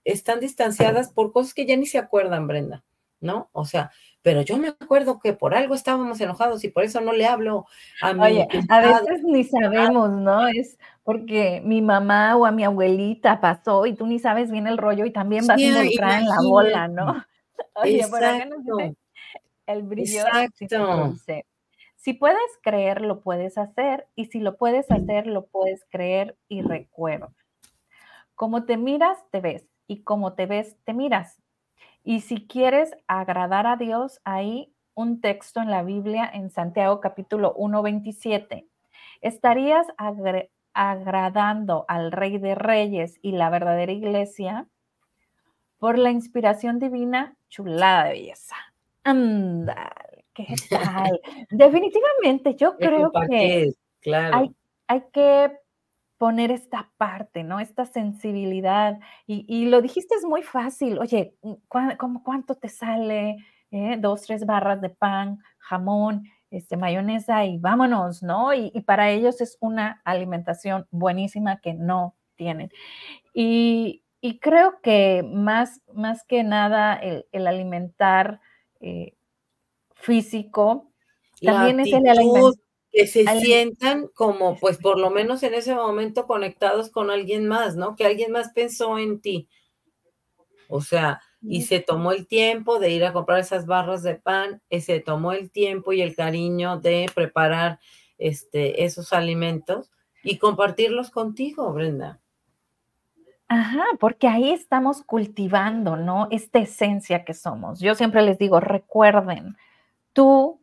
[0.05, 2.85] están distanciadas por cosas que ya ni se acuerdan, Brenda,
[3.21, 3.51] ¿no?
[3.53, 7.13] O sea, pero yo me acuerdo que por algo estábamos enojados y por eso no
[7.13, 7.67] le hablo
[8.03, 10.47] a mi Oye, a veces ni sabemos, ¿no?
[10.49, 14.79] Es porque mi mamá o a mi abuelita pasó y tú ni sabes bien el
[14.79, 17.25] rollo y también vas Sí, involucrada en la bola, ¿no?
[17.75, 18.97] Oye, por acá nos exacto, dice
[19.73, 21.15] el brillo exacto.
[21.97, 26.63] si puedes creer, lo puedes hacer, y si lo puedes hacer, lo puedes creer y
[26.63, 27.33] recuerda.
[28.35, 31.41] Como te miras, te ves, y como te ves, te miras.
[32.03, 37.53] Y si quieres agradar a Dios, hay un texto en la Biblia en Santiago capítulo
[37.57, 38.67] 1, 27.
[39.21, 39.87] ¿Estarías
[40.73, 44.67] agradando al Rey de Reyes y la verdadera iglesia
[45.79, 47.37] por la inspiración divina?
[47.49, 48.57] Chulada de belleza.
[49.05, 51.21] Ándale, ¿qué tal?
[51.51, 54.37] Definitivamente, yo creo que compartir, claro.
[54.37, 55.60] hay, hay que
[56.21, 57.61] poner esta parte, ¿no?
[57.61, 58.99] Esta sensibilidad.
[59.27, 60.99] Y, y lo dijiste es muy fácil.
[60.99, 63.39] Oye, mm, ¿cuá- cómo- ¿cuánto te sale?
[63.71, 63.97] eh?
[63.99, 68.53] Dos, tres barras de pan, jamón, este, mayonesa y vámonos, ¿no?
[68.53, 72.71] Y, y para ellos es una alimentación buenísima que no tienen.
[73.33, 78.41] Y, y creo que más, más que nada el, el alimentar
[78.81, 79.15] eh,
[79.95, 80.91] físico
[81.41, 82.43] La también es el alimentar.
[82.93, 87.77] Que se sientan como, pues, por lo menos en ese momento conectados con alguien más,
[87.77, 87.95] ¿no?
[87.95, 89.49] Que alguien más pensó en ti.
[90.69, 94.61] O sea, y se tomó el tiempo de ir a comprar esas barras de pan,
[94.69, 97.79] y se tomó el tiempo y el cariño de preparar,
[98.19, 99.91] este, esos alimentos
[100.23, 102.21] y compartirlos contigo, Brenda.
[103.49, 106.29] Ajá, porque ahí estamos cultivando, ¿no?
[106.31, 107.81] Esta esencia que somos.
[107.81, 109.57] Yo siempre les digo, recuerden,
[110.13, 110.61] tú,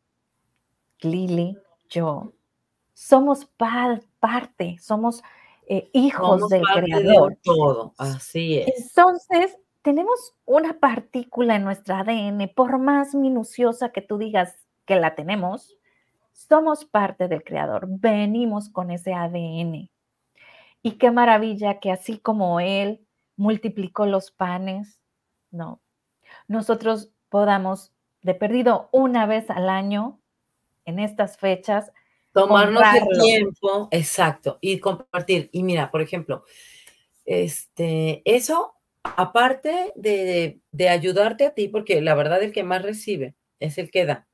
[1.02, 1.58] Lili,
[1.90, 2.34] yo,
[2.94, 5.24] somos pa- parte, somos
[5.68, 7.38] eh, hijos Somos del parte Creador.
[7.44, 8.88] todo, así es.
[8.96, 15.16] Entonces, tenemos una partícula en nuestra ADN, por más minuciosa que tú digas que la
[15.16, 15.78] tenemos,
[16.32, 19.90] somos parte del Creador, venimos con ese ADN.
[20.84, 25.00] Y qué maravilla que así como Él multiplicó los panes,
[25.52, 25.82] ¿no?
[26.48, 30.20] Nosotros podamos, de perdido una vez al año,
[30.88, 31.92] en estas fechas,
[32.32, 35.50] Tomarnos el tiempo, exacto, y compartir.
[35.52, 36.44] Y mira, por ejemplo,
[37.26, 42.84] este, eso, aparte de, de, de ayudarte a ti, porque la verdad el que más
[42.84, 44.28] recibe es el que da,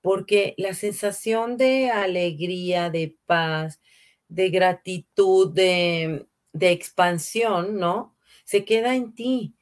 [0.00, 3.80] porque la sensación de alegría, de paz,
[4.28, 8.16] de gratitud, de, de expansión, ¿no?
[8.44, 9.54] Se queda en ti.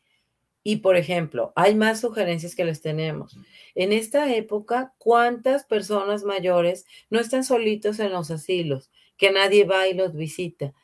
[0.69, 3.39] Y por ejemplo, hay más sugerencias que les tenemos.
[3.75, 8.91] En esta época, ¿cuántas personas mayores no están solitos en los asilos?
[9.17, 10.75] Que nadie va y los visita.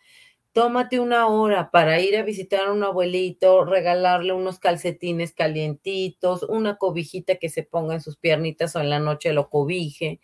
[0.55, 6.79] Tómate una hora para ir a visitar a un abuelito, regalarle unos calcetines calientitos, una
[6.79, 10.19] cobijita que se ponga en sus piernitas o en la noche lo cobije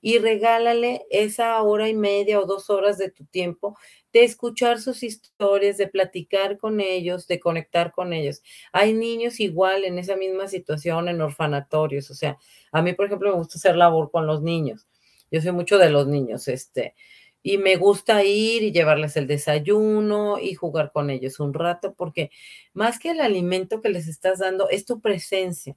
[0.00, 3.76] y regálale esa hora y media o dos horas de tu tiempo
[4.12, 8.42] de escuchar sus historias, de platicar con ellos, de conectar con ellos.
[8.72, 12.38] Hay niños igual en esa misma situación en orfanatorios, o sea,
[12.72, 14.86] a mí, por ejemplo, me gusta hacer labor con los niños.
[15.30, 16.94] Yo soy mucho de los niños, este,
[17.42, 22.30] y me gusta ir y llevarles el desayuno y jugar con ellos un rato, porque
[22.72, 25.76] más que el alimento que les estás dando, es tu presencia,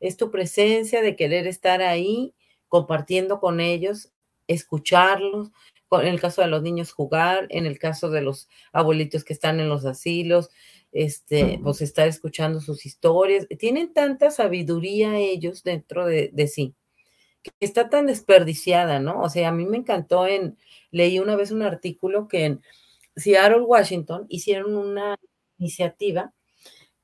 [0.00, 2.34] es tu presencia de querer estar ahí
[2.70, 4.10] compartiendo con ellos,
[4.46, 5.50] escucharlos,
[5.90, 9.60] en el caso de los niños jugar, en el caso de los abuelitos que están
[9.60, 10.48] en los asilos,
[10.92, 13.46] este, pues estar escuchando sus historias.
[13.58, 16.74] Tienen tanta sabiduría ellos dentro de, de sí,
[17.42, 19.20] que está tan desperdiciada, ¿no?
[19.20, 20.56] O sea, a mí me encantó en,
[20.92, 22.62] leí una vez un artículo que en
[23.16, 25.16] Seattle, Washington, hicieron una
[25.58, 26.32] iniciativa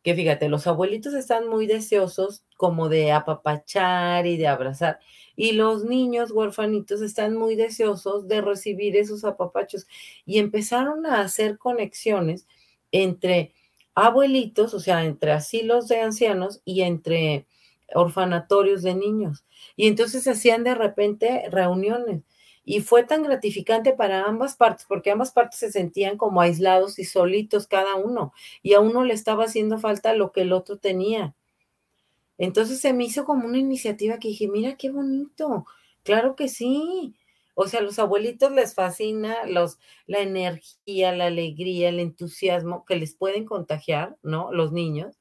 [0.07, 5.01] que fíjate, los abuelitos están muy deseosos como de apapachar y de abrazar,
[5.37, 9.87] y los niños huerfanitos están muy deseosos de recibir esos apapachos
[10.25, 12.47] y empezaron a hacer conexiones
[12.93, 13.53] entre
[13.95, 17.47] abuelitos, o sea, entre asilos de ancianos y entre
[17.95, 19.45] orfanatorios de niños.
[19.77, 22.23] Y entonces hacían de repente reuniones
[22.65, 27.05] y fue tan gratificante para ambas partes, porque ambas partes se sentían como aislados y
[27.05, 31.35] solitos cada uno, y a uno le estaba haciendo falta lo que el otro tenía.
[32.39, 35.67] Entonces se me hizo como una iniciativa que dije, mira qué bonito,
[36.03, 37.17] claro que sí.
[37.55, 42.97] O sea, a los abuelitos les fascina los, la energía, la alegría, el entusiasmo que
[42.97, 44.53] les pueden contagiar, ¿no?
[44.53, 45.17] Los niños.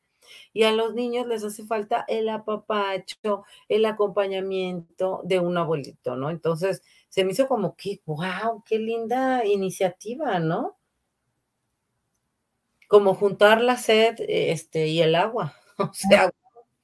[0.54, 6.30] Y a los niños les hace falta el apapacho, el acompañamiento de un abuelito, ¿no?
[6.30, 10.78] Entonces, se me hizo como que, wow, qué linda iniciativa, ¿no?
[12.88, 15.54] Como juntar la sed este, y el agua.
[15.78, 16.32] O sea,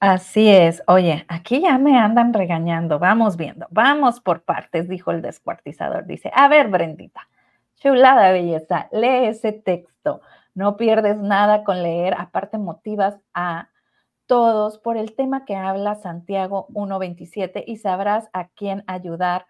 [0.02, 0.82] Así es.
[0.88, 2.98] Oye, aquí ya me andan regañando.
[2.98, 6.08] Vamos viendo, vamos por partes, dijo el descuartizador.
[6.08, 7.30] Dice, a ver, Brendita,
[7.76, 10.22] chulada belleza, lee ese texto.
[10.56, 13.70] No pierdes nada con leer, aparte motivas a
[14.26, 19.46] todos por el tema que habla Santiago 1.27 y sabrás a quién ayudar.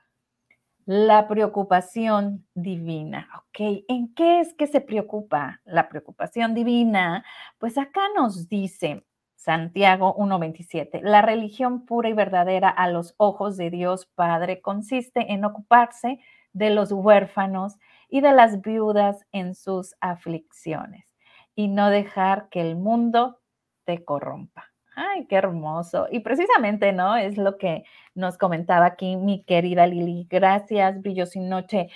[0.86, 3.30] La preocupación divina.
[3.38, 7.24] Ok, ¿en qué es que se preocupa la preocupación divina?
[7.58, 9.06] Pues acá nos dice
[9.42, 15.46] Santiago 1.27, la religión pura y verdadera a los ojos de Dios Padre consiste en
[15.46, 16.20] ocuparse
[16.54, 21.12] de los huérfanos y de las viudas en sus aflicciones
[21.56, 23.40] y no dejar que el mundo
[23.84, 24.68] te corrompa.
[24.96, 26.06] Ay, qué hermoso.
[26.12, 27.16] Y precisamente, ¿no?
[27.16, 30.28] Es lo que nos comentaba aquí mi querida Lili.
[30.30, 31.88] Gracias, Brillo sin Noche.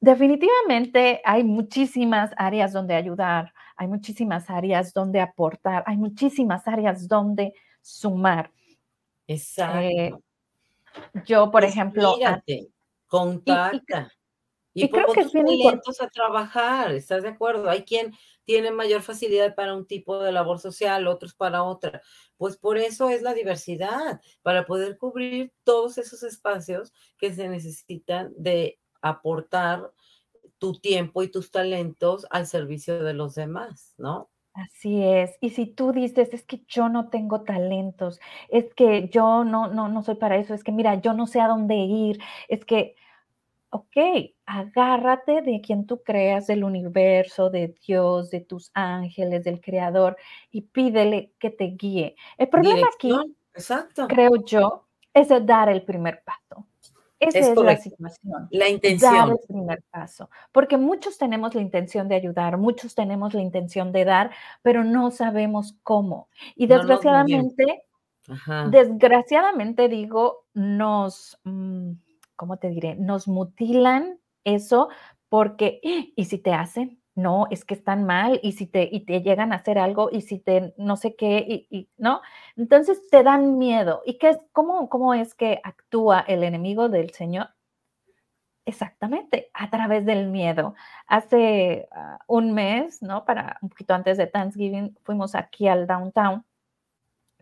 [0.00, 7.54] Definitivamente hay muchísimas áreas donde ayudar, hay muchísimas áreas donde aportar, hay muchísimas áreas donde
[7.80, 8.52] sumar.
[9.26, 9.78] Exacto.
[9.78, 10.12] Eh,
[11.24, 12.14] yo, por ejemplo.
[13.06, 14.12] contacta.
[14.74, 15.46] Y, creo que es bien
[15.98, 17.70] a trabajar, ¿estás de acuerdo?
[17.70, 18.12] Hay quien
[18.44, 22.02] tiene mayor facilidad para un tipo de labor social, otros para otra.
[22.36, 28.30] Pues por eso es la diversidad, para poder cubrir todos esos espacios que se necesitan
[28.36, 29.90] de aportar
[30.60, 34.30] tu tiempo y tus talentos al servicio de los demás, ¿no?
[34.52, 35.36] Así es.
[35.40, 39.88] Y si tú dices, es que yo no tengo talentos, es que yo no, no,
[39.88, 42.94] no soy para eso, es que mira, yo no sé a dónde ir, es que
[43.70, 43.96] ok,
[44.46, 50.16] agárrate de quien tú creas, del universo, de Dios, de tus ángeles, del Creador,
[50.50, 52.16] y pídele que te guíe.
[52.36, 53.12] El problema aquí,
[53.54, 54.08] exacto.
[54.08, 56.66] creo yo, es de dar el primer paso.
[57.20, 58.48] Esa es, la situación.
[58.50, 59.14] La intención.
[59.14, 60.30] Dar el primer paso.
[60.52, 64.30] Porque muchos tenemos la intención de ayudar, muchos tenemos la intención de dar,
[64.62, 66.28] pero no sabemos cómo.
[66.56, 67.84] Y desgraciadamente,
[68.70, 71.38] desgraciadamente digo, nos...
[71.44, 71.92] Mm,
[72.40, 72.96] ¿cómo te diré?
[72.96, 74.88] Nos mutilan eso
[75.28, 75.78] porque,
[76.16, 76.99] ¿y si te hacen?
[77.16, 80.22] No, es que están mal, y si te, y te llegan a hacer algo, y
[80.22, 82.22] si te, no sé qué, y, ¿no?
[82.56, 84.02] Entonces te dan miedo.
[84.06, 87.48] ¿Y qué es, cómo, cómo es que actúa el enemigo del Señor?
[88.66, 90.74] Exactamente, a través del miedo.
[91.06, 93.24] Hace ah, un mes, ¿no?
[93.24, 96.44] Para un poquito antes de Thanksgiving, fuimos aquí al downtown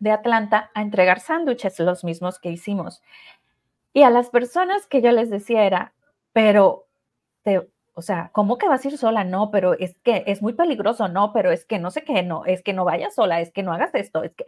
[0.00, 3.02] de Atlanta a entregar sándwiches, los mismos que hicimos.
[3.92, 5.92] Y a las personas que yo les decía era,
[6.32, 6.86] pero,
[7.42, 9.24] te, o sea, ¿cómo que vas a ir sola?
[9.24, 12.44] No, pero es que es muy peligroso, no, pero es que no sé qué, no,
[12.44, 14.46] es que no vayas sola, es que no hagas esto, es que...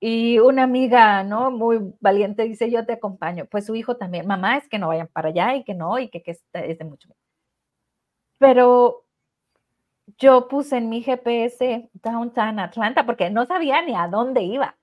[0.00, 1.50] Y una amiga, ¿no?
[1.50, 3.46] Muy valiente dice, yo te acompaño.
[3.46, 6.08] Pues su hijo también, mamá, es que no vayan para allá y que no, y
[6.08, 7.10] que, que es de mucho.
[8.38, 9.04] Pero
[10.18, 14.76] yo puse en mi GPS Downtown Atlanta porque no sabía ni a dónde iba.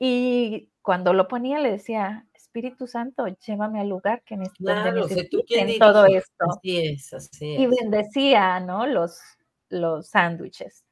[0.00, 5.78] Y cuando lo ponía le decía, Espíritu Santo, llévame al lugar que necesito claro, en
[5.78, 6.46] todo esto.
[6.50, 7.60] Así es, así es.
[7.60, 8.86] Y bendecía, ¿no?
[8.86, 9.20] Los,
[9.68, 10.84] los sándwiches.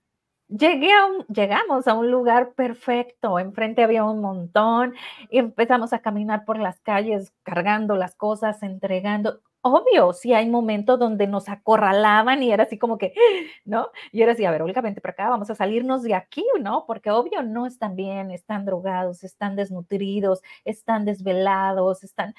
[0.47, 4.94] Llegué a un, llegamos a un lugar perfecto, enfrente había un montón
[5.31, 10.99] y empezamos a caminar por las calles cargando las cosas, entregando obvio, sí hay momentos
[10.99, 13.14] donde nos acorralaban y era así como que,
[13.64, 13.90] ¿no?
[14.12, 16.85] Y era así, a ver, Olga, para acá, vamos a salirnos de aquí, ¿no?
[16.87, 22.35] Porque obvio no están bien, están drogados, están desnutridos, están desvelados, están...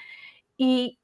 [0.56, 0.98] Y,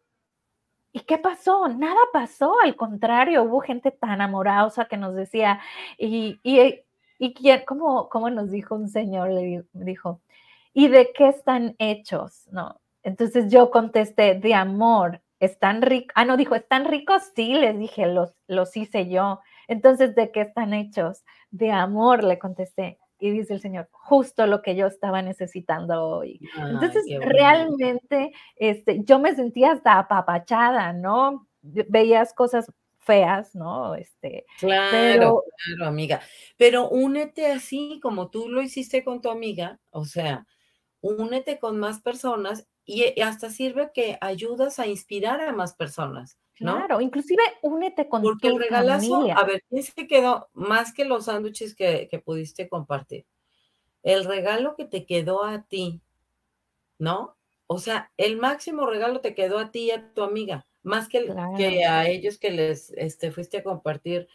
[0.92, 1.68] ¿Y qué pasó?
[1.68, 5.60] Nada pasó, al contrario, hubo gente tan amorosa que nos decía,
[5.98, 6.82] y, y,
[7.18, 9.30] y quién, ¿cómo, ¿cómo, nos dijo un señor?
[9.30, 10.22] Le dijo,
[10.72, 12.48] ¿y de qué están hechos?
[12.50, 12.80] ¿No?
[13.02, 17.22] Entonces yo contesté, de amor, están ricos, ah, no, dijo, ¿están ricos?
[17.34, 19.40] Sí, les dije, los, los hice yo.
[19.68, 21.24] Entonces, ¿de qué están hechos?
[21.50, 22.98] De amor, le contesté.
[23.18, 26.40] Y dice el Señor, justo lo que yo estaba necesitando hoy.
[26.58, 31.46] Entonces, realmente, este, yo me sentía hasta apapachada, ¿no?
[31.62, 33.94] Veías cosas feas, ¿no?
[33.94, 36.20] Este, claro, claro, amiga.
[36.58, 40.46] Pero únete así como tú lo hiciste con tu amiga, o sea,
[41.00, 46.38] únete con más personas y hasta sirve que ayudas a inspirar a más personas.
[46.60, 46.76] ¿no?
[46.76, 51.26] Claro, inclusive únete con Porque el regalazo, a ver, ¿quién se quedó más que los
[51.26, 53.26] sándwiches que, pudiste compartir?
[54.02, 56.00] El regalo que te quedó a ti,
[56.98, 57.36] ¿no?
[57.66, 61.26] O sea, el máximo regalo te quedó a ti y a tu amiga, más que,
[61.56, 64.28] que a ellos que les este, fuiste a compartir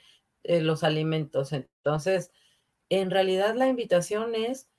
[0.43, 1.53] eh, los alimentos.
[1.53, 2.31] Entonces,
[2.89, 4.69] en realidad la invitación es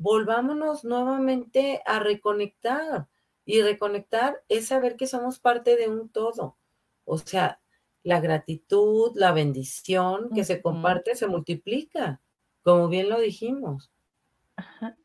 [0.00, 3.08] volvámonos nuevamente a reconectar.
[3.44, 6.56] Y reconectar es saber que somos parte de un todo.
[7.04, 7.60] O sea,
[8.02, 12.20] la gratitud, la bendición que se comparte, se multiplica,
[12.62, 13.90] como bien lo dijimos.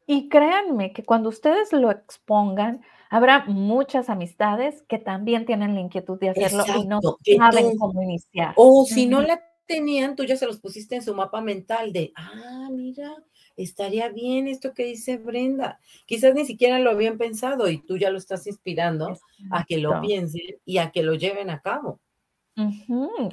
[0.06, 6.20] Y créanme que cuando ustedes lo expongan, habrá muchas amistades que también tienen la inquietud
[6.20, 8.54] de hacerlo y no Exacto, saben tú cómo iniciar.
[8.58, 9.28] o si no Ujú.
[9.28, 13.16] la tenían, tú ya se los pusiste en su mapa mental de, ah, mira,
[13.58, 15.80] estaría bien esto que dice Brenda.
[16.06, 19.18] Quizás ni siquiera lo habían pensado y tú ya lo estás inspirando
[19.52, 22.00] a que lo piensen y a que lo lleven a cabo.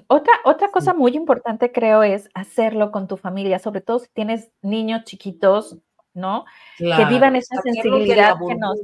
[0.09, 0.73] Otra otra Sí.
[0.73, 5.79] cosa muy importante, creo, es hacerlo con tu familia, sobre todo si tienes niños chiquitos,
[6.15, 6.45] ¿no?
[6.79, 8.81] Que vivan esa sensibilidad que nos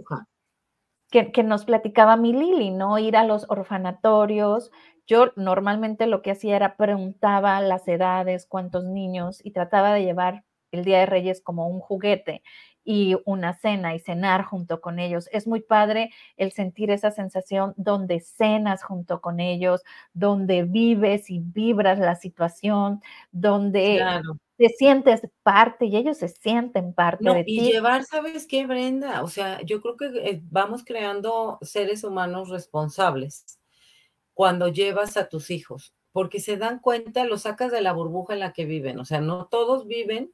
[1.11, 2.99] que que nos platicaba mi Lili, ¿no?
[2.99, 4.70] Ir a los orfanatorios.
[5.07, 10.45] Yo normalmente lo que hacía era preguntaba las edades, cuántos niños, y trataba de llevar
[10.73, 12.43] el Día de Reyes como un juguete
[12.85, 15.29] y una cena, y cenar junto con ellos.
[15.33, 19.83] Es muy padre el sentir esa sensación donde cenas junto con ellos,
[20.14, 23.03] donde vives y vibras la situación,
[23.33, 24.39] donde Claro.
[24.57, 27.73] te sientes parte y ellos se sienten parte No, de y ti.
[27.73, 29.23] llevar, ¿sabes qué, Brenda?
[29.25, 33.59] O sea, yo creo que, eh, vamos creando seres humanos responsables
[34.35, 38.41] cuando llevas a tus hijos, porque se dan cuenta, los sacas de la burbuja en
[38.41, 40.33] la que viven, o sea, no todos viven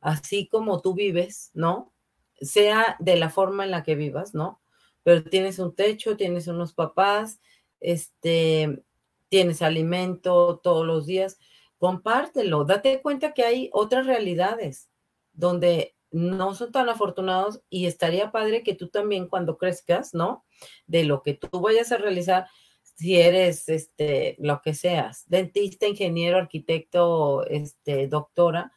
[0.00, 1.92] así como tú vives, ¿no?
[2.40, 4.60] Sea de la forma en la que vivas, ¿no?
[5.02, 7.40] Pero tienes un techo, tienes unos papás,
[7.80, 8.82] este,
[9.28, 11.38] tienes alimento todos los días,
[11.78, 14.88] compártelo, date cuenta que hay otras realidades
[15.32, 20.44] donde no son tan afortunados y estaría padre que tú también cuando crezcas, ¿no?
[20.86, 22.46] De lo que tú vayas a realizar,
[22.82, 28.72] si eres, este, lo que seas, dentista, ingeniero, arquitecto, este, doctora,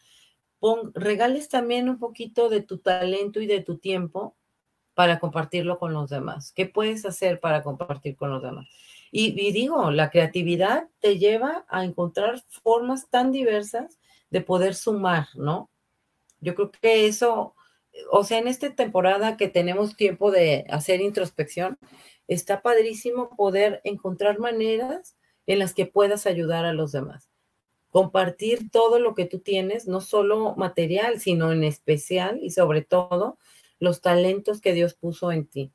[0.59, 4.35] pon regales también un poquito de tu talento y de tu tiempo
[4.93, 6.51] para compartirlo con los demás.
[6.53, 8.67] ¿Qué puedes hacer para compartir con los demás?
[9.11, 13.99] Y y digo, la creatividad te lleva a encontrar formas tan diversas
[14.29, 15.69] de poder sumar, ¿no?
[16.41, 17.55] Yo creo que eso,
[18.11, 21.77] o sea, en esta temporada que tenemos tiempo de hacer introspección,
[22.27, 27.28] está padrísimo poder encontrar maneras en las que puedas ayudar a los demás.
[27.91, 33.37] Compartir todo lo que tú tienes, no solo material, sino en especial y sobre todo
[33.79, 35.71] los talentos que Dios puso en ti.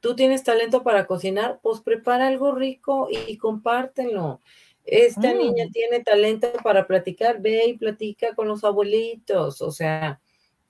[0.00, 4.40] Tú tienes talento para cocinar, pues prepara algo rico y compártelo.
[4.84, 5.72] Esta niña Mm.
[5.72, 10.20] tiene talento para platicar, ve y platica con los abuelitos, o sea,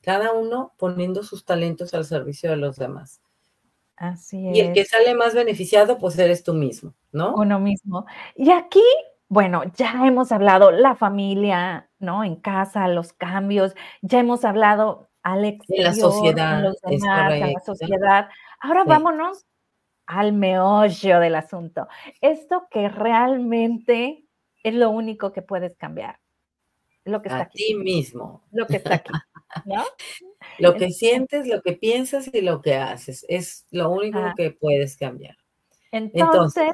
[0.03, 3.21] cada uno poniendo sus talentos al servicio de los demás.
[3.97, 4.87] Así Y el que es.
[4.87, 7.37] sale más beneficiado, pues eres tú mismo, ¿no?
[7.37, 8.07] Uno mismo.
[8.37, 8.83] Y aquí,
[9.31, 12.24] bueno, ya hemos hablado la familia, ¿no?
[12.24, 18.28] En casa, los cambios, ya hemos hablado al la sociedad, los demás, a la sociedad.
[18.61, 18.89] Ahora Sí.
[18.89, 19.47] vámonos
[20.07, 21.89] al meollo del asunto.
[22.20, 24.26] Esto que realmente
[24.64, 26.20] es lo único que puedes cambiar,
[27.05, 27.59] lo que está A aquí.
[27.68, 28.43] ti mismo.
[28.53, 29.12] Lo que está aquí,
[29.64, 29.85] ¿no?
[30.59, 34.51] Lo que Entonces sientes, lo que piensas y lo que haces, es lo único que
[34.53, 35.37] puedes cambiar.
[35.93, 36.72] Entonces Entonces,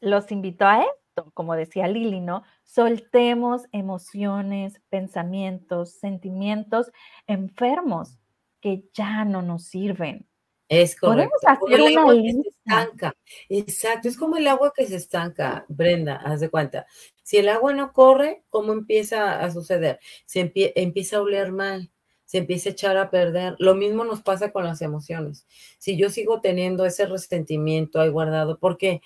[0.00, 1.03] los invito a esto,
[1.34, 2.42] como decía Lili, ¿no?
[2.64, 6.90] Soltemos emociones, pensamientos, sentimientos
[7.26, 8.18] enfermos
[8.60, 10.26] que ya no nos sirven.
[10.68, 12.50] Es Podemos correcto, como hacer el una agua que se lista.
[12.82, 13.12] estanca.
[13.48, 16.86] Exacto, es como el agua que se estanca, Brenda, haz de cuenta.
[17.22, 20.00] Si el agua no corre, ¿cómo empieza a suceder?
[20.26, 21.90] Se empie empieza a oler mal,
[22.24, 23.56] se empieza a echar a perder.
[23.58, 25.46] Lo mismo nos pasa con las emociones.
[25.78, 29.02] Si yo sigo teniendo ese resentimiento ahí guardado, porque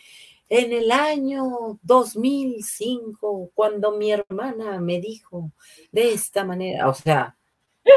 [0.49, 5.53] en el año 2005, cuando mi hermana me dijo
[5.93, 7.37] de esta manera, o sea,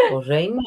[0.10, 0.62] pues reina,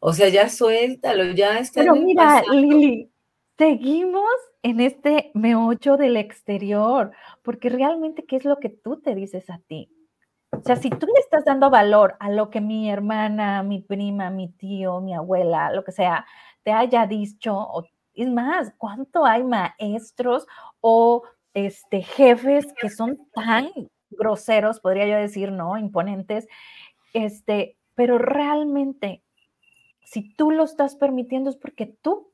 [0.00, 2.54] o sea, ya suéltalo, ya está Pero mira, pasado.
[2.54, 3.10] Lili,
[3.56, 4.30] seguimos
[4.62, 7.12] en este meollo del exterior,
[7.42, 9.92] porque realmente, ¿qué es lo que tú te dices a ti?
[10.50, 14.30] O sea, si tú le estás dando valor a lo que mi hermana, mi prima,
[14.30, 16.24] mi tío, mi abuela, lo que sea,
[16.62, 17.84] te haya dicho, o
[18.22, 20.46] es más, ¿cuánto hay maestros
[20.80, 21.22] o,
[21.54, 23.70] este, jefes que son tan
[24.10, 25.76] groseros, podría yo decir, ¿no?
[25.76, 26.46] Imponentes,
[27.12, 29.22] este, pero realmente,
[30.04, 32.32] si tú lo estás permitiendo es porque tú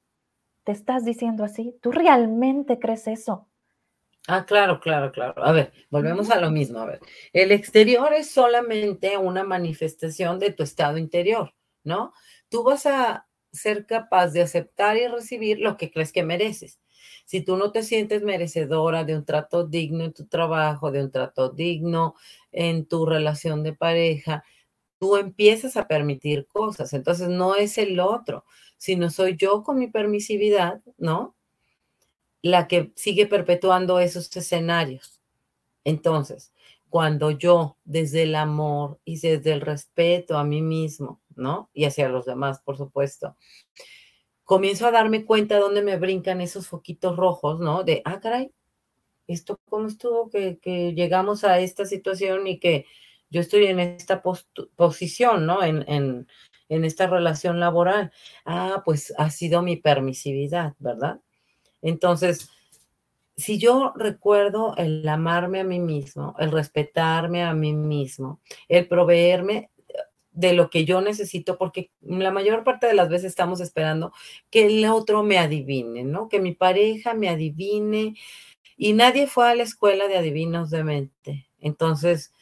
[0.65, 3.49] te estás diciendo así, ¿tú realmente crees eso?
[4.27, 5.45] Ah, claro, claro, claro.
[5.45, 7.01] A ver, volvemos a lo mismo, a ver,
[7.33, 12.15] el exterior es solamente una manifestación de tu estado interior, ¿no?
[12.49, 16.81] Tú vas a ser capaz de aceptar y recibir lo que crees que mereces.
[17.25, 21.11] Si tú no te sientes merecedora de un trato digno en tu trabajo, de un
[21.11, 22.15] trato digno
[22.53, 24.45] en tu relación de pareja,
[24.99, 26.93] tú empiezas a permitir cosas.
[26.93, 28.45] Entonces, no es el otro,
[28.77, 31.35] sino soy yo con mi permisividad, ¿no?
[32.43, 35.21] La que sigue perpetuando esos escenarios.
[35.85, 36.53] Entonces,
[36.91, 41.71] cuando yo, desde el amor y desde el respeto a mí mismo, ¿no?
[41.73, 43.37] Y hacia los demás, por supuesto.
[44.45, 47.85] Comienzo a darme cuenta dónde me brincan esos foquitos rojos, ¿no?
[47.85, 48.53] De, ah, caray,
[49.27, 50.59] esto cómo estuvo que,
[50.95, 52.87] llegamos a esta situación y que
[53.31, 54.23] yo estoy en esta
[54.77, 55.63] posición, ¿no?
[55.63, 56.27] En,
[56.69, 58.13] en esta relación laboral.
[58.45, 61.21] Ah, pues ha sido mi permisividad, ¿verdad?
[61.83, 62.51] Entonces,
[63.37, 69.71] si yo recuerdo el amarme a mí mismo, el respetarme a mí mismo, el proveerme
[70.35, 74.13] de lo que yo necesito, porque la mayor parte de las veces estamos esperando
[74.51, 76.29] que el otro me adivine, ¿no?
[76.29, 78.17] Que mi pareja me adivine.
[78.77, 81.49] Y nadie fue a la escuela de adivinos de mente.
[81.61, 82.33] Entonces,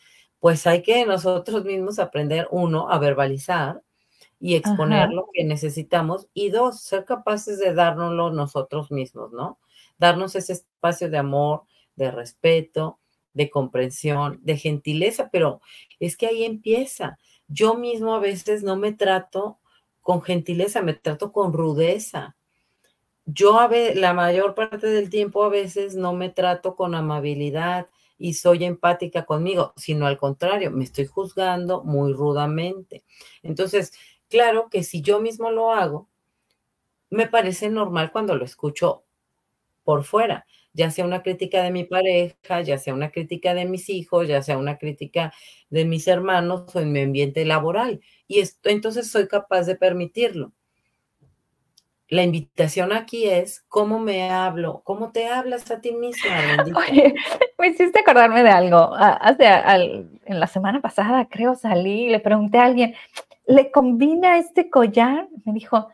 [0.40, 3.82] pues hay que nosotros mismos aprender, uno, a verbalizar
[4.40, 9.60] y exponer lo que necesitamos, y dos, ser capaces de dárnoslo nosotros mismos, ¿no?
[9.98, 11.62] Darnos ese espacio de amor,
[11.94, 12.98] de respeto,
[13.34, 15.60] de comprensión, de gentileza, pero
[16.00, 17.18] es que ahí empieza
[17.52, 19.58] yo mismo a veces no me trato
[20.00, 22.36] con gentileza, me trato con rudeza.
[23.24, 27.86] Yo la mayor parte del tiempo a veces no me trato con amabilidad
[28.18, 33.04] y soy empática conmigo, sino al contrario, me estoy juzgando muy rudamente.
[33.42, 33.92] Entonces,
[34.28, 36.08] claro que si yo mismo lo hago,
[37.10, 39.04] me parece normal cuando lo escucho
[39.84, 43.88] por fuera, ya sea una crítica de mi pareja, ya sea una crítica de mis
[43.90, 45.32] hijos, ya sea una crítica
[45.70, 48.00] de mis hermanos o en mi ambiente laboral.
[48.26, 50.52] Y esto, entonces soy capaz de permitirlo.
[52.08, 56.30] La invitación aquí es cómo me hablo, cómo te hablas a ti misma.
[56.76, 57.14] Oye,
[57.58, 58.94] me hiciste acordarme de algo.
[58.94, 62.94] Hace, en la semana pasada, creo, salí y le pregunté a alguien,
[63.46, 65.26] ¿le combina este collar?
[65.46, 65.88] Me dijo,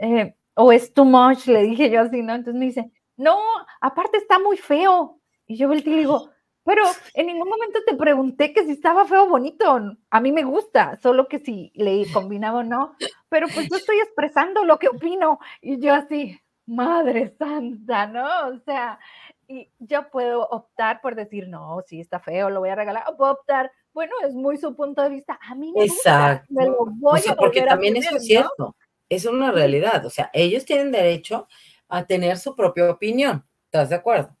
[0.00, 2.34] eh, o es too much, le dije yo así, ¿no?
[2.34, 3.40] Entonces me dice, no,
[3.80, 5.20] aparte está muy feo.
[5.46, 6.30] Y yo volteé y digo,
[6.64, 9.78] pero en ningún momento te pregunté que si estaba feo o bonito.
[10.10, 12.96] A mí me gusta, solo que si le combinaba o no.
[13.28, 15.38] Pero pues yo estoy expresando lo que opino.
[15.60, 18.48] Y yo así, madre santa, ¿no?
[18.48, 18.98] O sea,
[19.46, 23.04] y yo puedo optar por decir, no, si está feo, lo voy a regalar.
[23.08, 25.38] O puedo optar, bueno, es muy su punto de vista.
[25.42, 26.46] A mí me Exacto.
[26.48, 28.74] gusta, me lo voy o porque también eso es cierto.
[29.10, 30.06] Es una realidad.
[30.06, 31.46] O sea, ellos tienen derecho
[31.94, 33.44] a tener su propia opinión.
[33.66, 34.36] ¿Estás de acuerdo?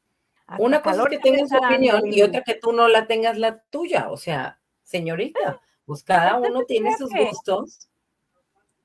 [0.58, 3.60] Una cosa es que tengas su opinión y otra que tú no la tengas la
[3.70, 4.10] tuya.
[4.10, 7.88] O sea, señorita, pues cada uno tiene sus gustos.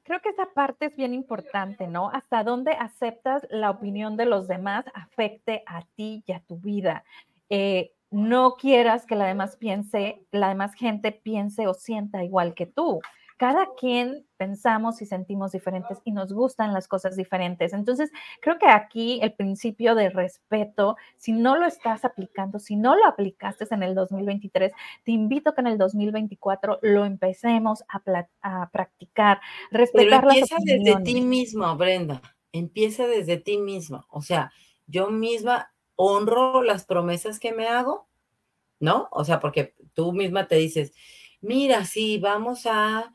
[0.03, 2.09] Creo que esa parte es bien importante, ¿no?
[2.09, 7.03] Hasta dónde aceptas la opinión de los demás afecte a ti y a tu vida.
[7.49, 12.65] Eh, no quieras que la demás piense, la demás gente piense o sienta igual que
[12.65, 13.01] tú
[13.39, 17.71] cada quien pensamos y sentimos diferentes y nos gustan las cosas diferentes.
[17.71, 18.11] Entonces,
[18.41, 23.05] creo que aquí el principio de respeto, si no lo estás aplicando, si no lo
[23.05, 24.73] aplicaste en el 2023,
[25.05, 29.39] te invito a que en el 2024 lo empecemos a, practicar,
[29.71, 32.21] respetar Pero empieza desde ti mismo, Brenda,
[32.51, 34.05] empieza desde ti mismo.
[34.09, 34.51] O sea,
[34.85, 38.05] yo misma honro las promesas que me hago,
[38.81, 39.07] ¿no?
[39.11, 40.91] O sea, porque tú misma te dices,
[41.39, 43.13] mira, sí, vamos a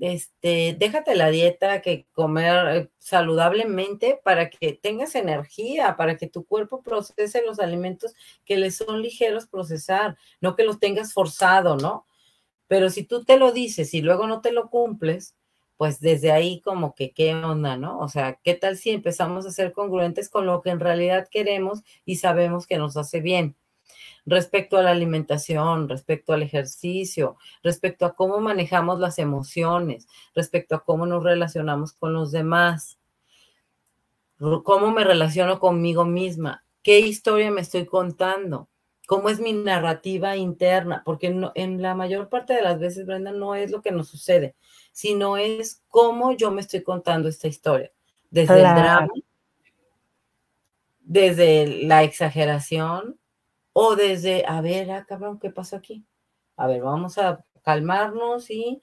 [0.00, 6.44] este, déjate la dieta, que comer eh, saludablemente para que tengas energía, para que tu
[6.46, 12.06] cuerpo procese los alimentos que le son ligeros procesar, no que los tengas forzado, ¿no?
[12.66, 15.34] Pero si tú te lo dices y luego no te lo cumples,
[15.76, 17.98] pues desde ahí como que qué onda, ¿no?
[18.00, 21.82] O sea, ¿qué tal si empezamos a ser congruentes con lo que en realidad queremos
[22.04, 23.56] y sabemos que nos hace bien?
[24.26, 30.84] Respecto a la alimentación, respecto al ejercicio, respecto a cómo manejamos las emociones, respecto a
[30.84, 32.98] cómo nos relacionamos con los demás,
[34.64, 38.68] cómo me relaciono conmigo misma, qué historia me estoy contando,
[39.06, 43.54] cómo es mi narrativa interna, porque en la mayor parte de las veces, Brenda, no
[43.54, 44.54] es lo que nos sucede,
[44.92, 47.90] sino es cómo yo me estoy contando esta historia,
[48.30, 49.08] desde el drama,
[51.00, 53.19] desde la exageración,
[53.82, 56.04] o desde, a ver, ah, cabrón, ¿qué pasó aquí?
[56.58, 58.82] A ver, vamos a calmarnos y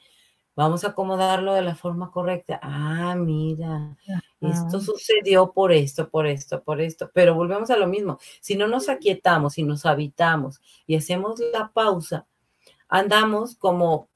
[0.56, 2.60] vamos a acomodarlo de la forma correcta.
[2.64, 3.96] Ah, mira,
[4.42, 7.12] esto sucedió por esto, por esto, por esto.
[7.14, 8.18] Pero volvemos a lo mismo.
[8.42, 12.26] Si no nos aquietamos y nos habitamos y hacemos la pausa,
[12.90, 14.10] andamos como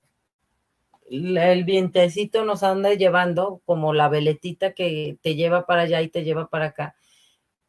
[1.11, 6.23] el vientecito nos anda llevando, como la veletita que te lleva para allá y te
[6.23, 6.95] lleva para acá.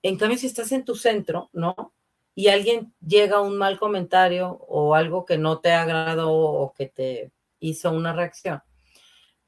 [0.00, 1.92] En cambio, si estás en tu centro, ¿no?
[2.34, 6.86] Y alguien llega a un mal comentario o algo que no te agradó o que
[6.86, 8.62] te hizo una reacción,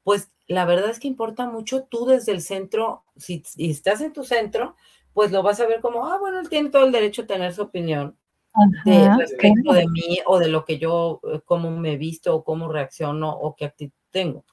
[0.03, 4.23] pues la verdad es que importa mucho tú desde el centro, si, estás en tu
[4.23, 4.75] centro,
[5.13, 7.53] pues lo vas a ver como, ah, bueno, él tiene todo el derecho a tener
[7.53, 8.17] su opinión
[8.85, 12.43] de respecto de mí o de lo que yo, eh, cómo me he visto o
[12.43, 14.45] cómo reacciono o qué actitud tengo.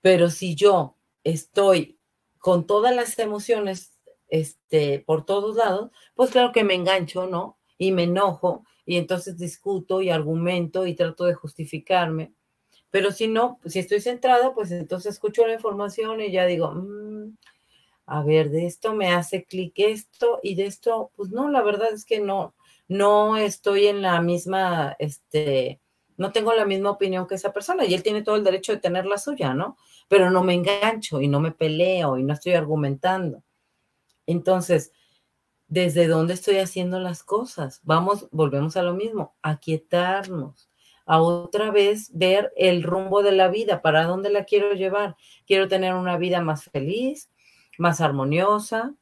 [0.00, 1.98] Pero si yo estoy
[2.38, 3.95] con todas las emociones
[4.28, 7.58] este, por todos lados, pues claro que me engancho, ¿no?
[7.78, 12.32] Y me enojo y entonces discuto y argumento y trato de justificarme.
[12.90, 17.36] Pero si no, si estoy centrada, pues entonces escucho la información y ya digo, mm,
[18.06, 21.92] a ver, de esto me hace clic esto y de esto, pues no, la verdad
[21.92, 22.54] es que no,
[22.88, 25.80] no estoy en la misma, este,
[26.16, 28.78] no tengo la misma opinión que esa persona y él tiene todo el derecho de
[28.78, 29.76] tener la suya, ¿no?
[30.08, 33.42] Pero no me engancho y no me peleo y no estoy argumentando.
[34.26, 34.92] Entonces,
[35.68, 37.80] ¿desde dónde estoy haciendo las cosas?
[37.84, 40.70] Vamos, volvemos a lo mismo, a quietarnos,
[41.06, 45.16] a otra vez ver el rumbo de la vida, para dónde la quiero llevar.
[45.46, 47.30] Quiero tener una vida más feliz,
[47.78, 48.94] más armoniosa,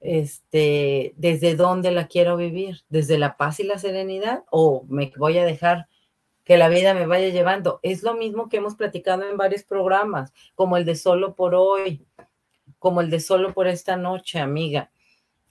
[0.00, 5.38] este, desde dónde la quiero vivir, desde la paz y la serenidad, o me voy
[5.38, 5.86] a dejar
[6.44, 7.78] que la vida me vaya llevando.
[7.82, 12.04] Es lo mismo que hemos platicado en varios programas, como el de solo por hoy,
[12.82, 14.90] como el de solo por esta noche, amiga.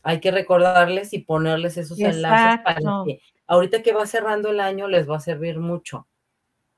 [0.03, 4.87] Hay que recordarles y ponerles esos enlaces para que ahorita que va cerrando el año
[4.87, 6.07] les va a servir mucho.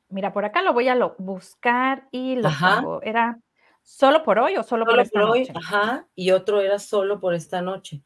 [0.09, 3.01] Mira, por acá lo voy a buscar y lo pongo.
[3.01, 3.39] Era
[3.83, 5.53] ¿Solo por hoy o solo, por esta hoy, noche?
[5.55, 8.01] Ajá, y otro era solo por esta noche.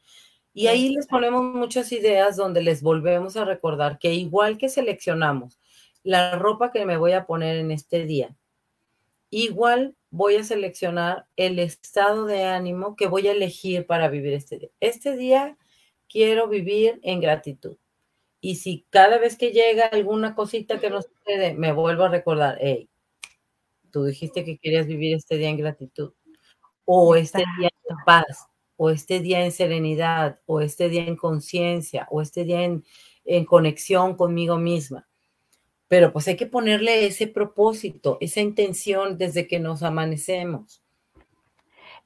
[0.52, 5.56] Y ahí les ponemos muchas ideas donde les volvemos a recordar que igual que seleccionamos
[6.02, 8.34] la ropa que me voy a poner en este día,
[9.30, 14.58] igual voy a seleccionar el estado de ánimo que voy a elegir para vivir este
[14.58, 14.70] día.
[14.80, 15.58] Este día
[16.08, 17.76] quiero vivir en gratitud.
[18.40, 22.58] Y si cada vez que llega alguna cosita que no sucede, me vuelvo a recordar,
[22.60, 22.88] hey,
[23.90, 26.12] Tú dijiste que querías vivir este día en gratitud,
[26.84, 32.06] o este día en paz, o este día en serenidad, o este día en conciencia,
[32.10, 32.84] o este día en,
[33.24, 35.07] en conexión conmigo misma.
[35.88, 40.82] Pero pues hay que ponerle ese propósito, esa intención desde que nos amanecemos.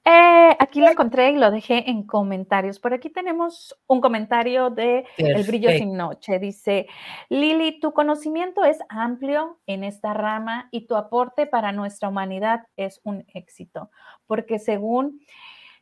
[0.04, 2.80] Eh, aquí lo encontré y lo dejé en comentarios.
[2.80, 6.40] Por aquí tenemos un comentario de El Brillo Sin Noche.
[6.40, 6.88] Dice,
[7.28, 13.00] Lili, tu conocimiento es amplio en esta rama y tu aporte para nuestra humanidad es
[13.04, 13.90] un éxito,
[14.26, 15.20] porque según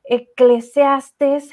[0.04, 1.50] Eclesiastes,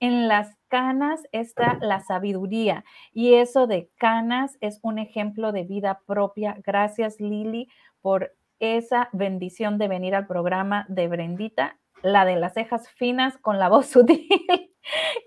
[0.00, 6.00] en las canas está la sabiduría y eso de canas es un ejemplo de vida
[6.06, 6.56] propia.
[6.64, 7.68] Gracias, Lili,
[8.00, 13.58] por esa bendición de venir al programa de Brendita la de las cejas finas con
[13.58, 14.28] la voz sutil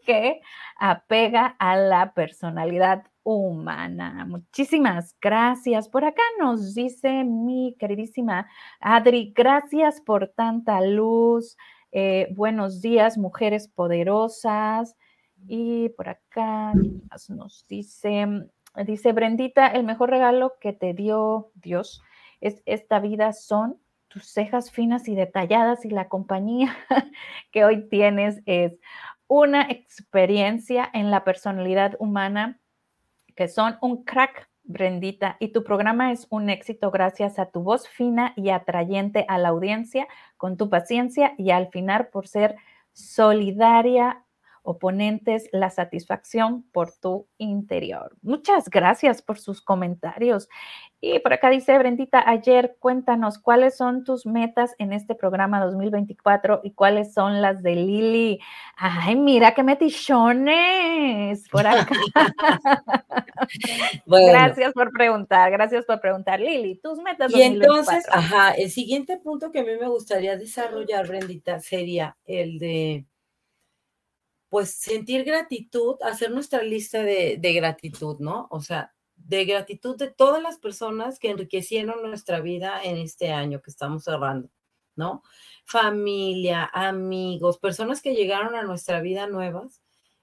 [0.06, 0.40] que
[0.78, 4.26] apega a la personalidad humana.
[4.26, 5.90] Muchísimas gracias.
[5.90, 8.48] Por acá nos dice mi queridísima
[8.80, 11.58] Adri, gracias por tanta luz.
[11.92, 14.96] Eh, buenos días, mujeres poderosas.
[15.48, 16.74] Y por acá
[17.30, 18.28] nos dice,
[18.86, 22.02] dice Brendita, el mejor regalo que te dio Dios
[22.42, 26.76] es esta vida son tus cejas finas y detalladas y la compañía
[27.52, 28.74] que hoy tienes es
[29.28, 32.60] una experiencia en la personalidad humana
[33.36, 37.88] que son un crack, Brendita, y tu programa es un éxito gracias a tu voz
[37.88, 40.08] fina y atrayente a la audiencia,
[40.38, 42.56] con tu paciencia y al final por ser
[42.94, 44.24] solidaria
[44.68, 48.18] oponentes la satisfacción por tu interior.
[48.22, 50.50] Muchas gracias por sus comentarios.
[51.00, 56.62] Y por acá dice Brendita, ayer cuéntanos cuáles son tus metas en este programa 2024
[56.64, 58.40] y cuáles son las de Lili.
[58.76, 61.96] Ay, mira qué metichones por acá.
[64.06, 67.34] Gracias por preguntar, gracias por preguntar, Lili, tus metas.
[67.34, 72.60] Y entonces, ajá, el siguiente punto que a mí me gustaría desarrollar, Brendita, sería el
[72.60, 73.06] de
[74.50, 78.48] pues sentir gratitud, hacer nuestra lista de, gratitud, ¿no?
[78.50, 83.62] O sea, de gratitud de todas las personas que enriquecieron nuestra vida en este año
[83.62, 84.50] que estamos cerrando,
[84.96, 85.24] ¿no?
[85.66, 89.82] Familia, amigos, personas que llegaron a nuestra vida nuevas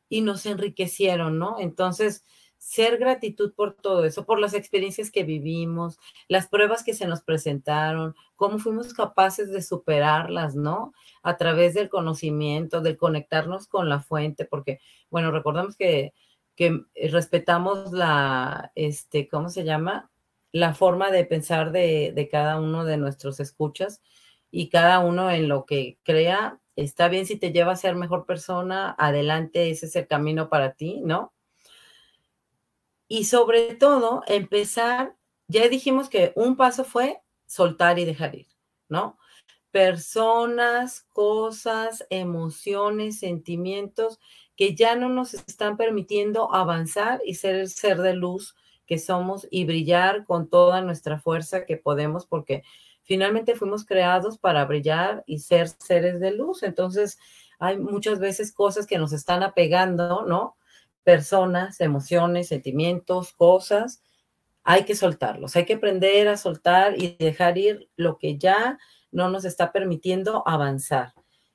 [0.09, 1.59] y nos enriquecieron, ¿no?
[1.61, 2.25] Entonces,
[2.65, 5.99] ser gratitud por todo eso, por las experiencias que vivimos,
[6.29, 10.95] las pruebas que se nos presentaron, cómo fuimos capaces de superarlas, ¿no?
[11.23, 16.15] A través del conocimiento, del conectarnos con la fuente, porque, bueno, recordamos que,
[16.57, 20.11] que respetamos la, este, ¿cómo se llama?
[20.51, 24.01] La forma de pensar de, de cada uno de nuestros escuchas
[24.51, 26.61] y cada uno en lo que crea.
[26.77, 30.73] Está bien si te lleva a ser mejor persona, adelante, ese es el camino para
[30.73, 31.34] ti, ¿no?
[33.09, 35.17] Y sobre todo, empezar,
[35.49, 38.49] ya dijimos que un paso fue soltar y dejar ir,
[38.89, 39.19] ¿no?
[39.71, 44.19] Personas, cosas, emociones, sentimientos
[44.57, 48.55] que ya no nos están permitiendo avanzar y ser el ser de luz
[48.87, 52.63] que somos y brillar con toda nuestra fuerza que podemos, porque
[53.03, 56.63] finalmente fuimos creados para brillar y ser seres de luz.
[56.63, 57.19] Entonces,
[57.59, 60.57] hay muchas veces cosas que nos están apegando, ¿no?
[61.05, 64.03] Personas, emociones, sentimientos, cosas.
[64.65, 68.79] Hay que soltarlos, hay que aprender a soltar y dejar ir lo que ya
[69.13, 71.13] no nos está permitiendo avanzar.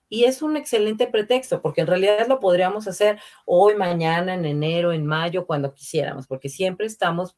[0.08, 4.92] Y es un excelente pretexto, porque en realidad lo podríamos hacer hoy, mañana, en enero,
[4.92, 7.38] en mayo, cuando quisiéramos, porque siempre estamos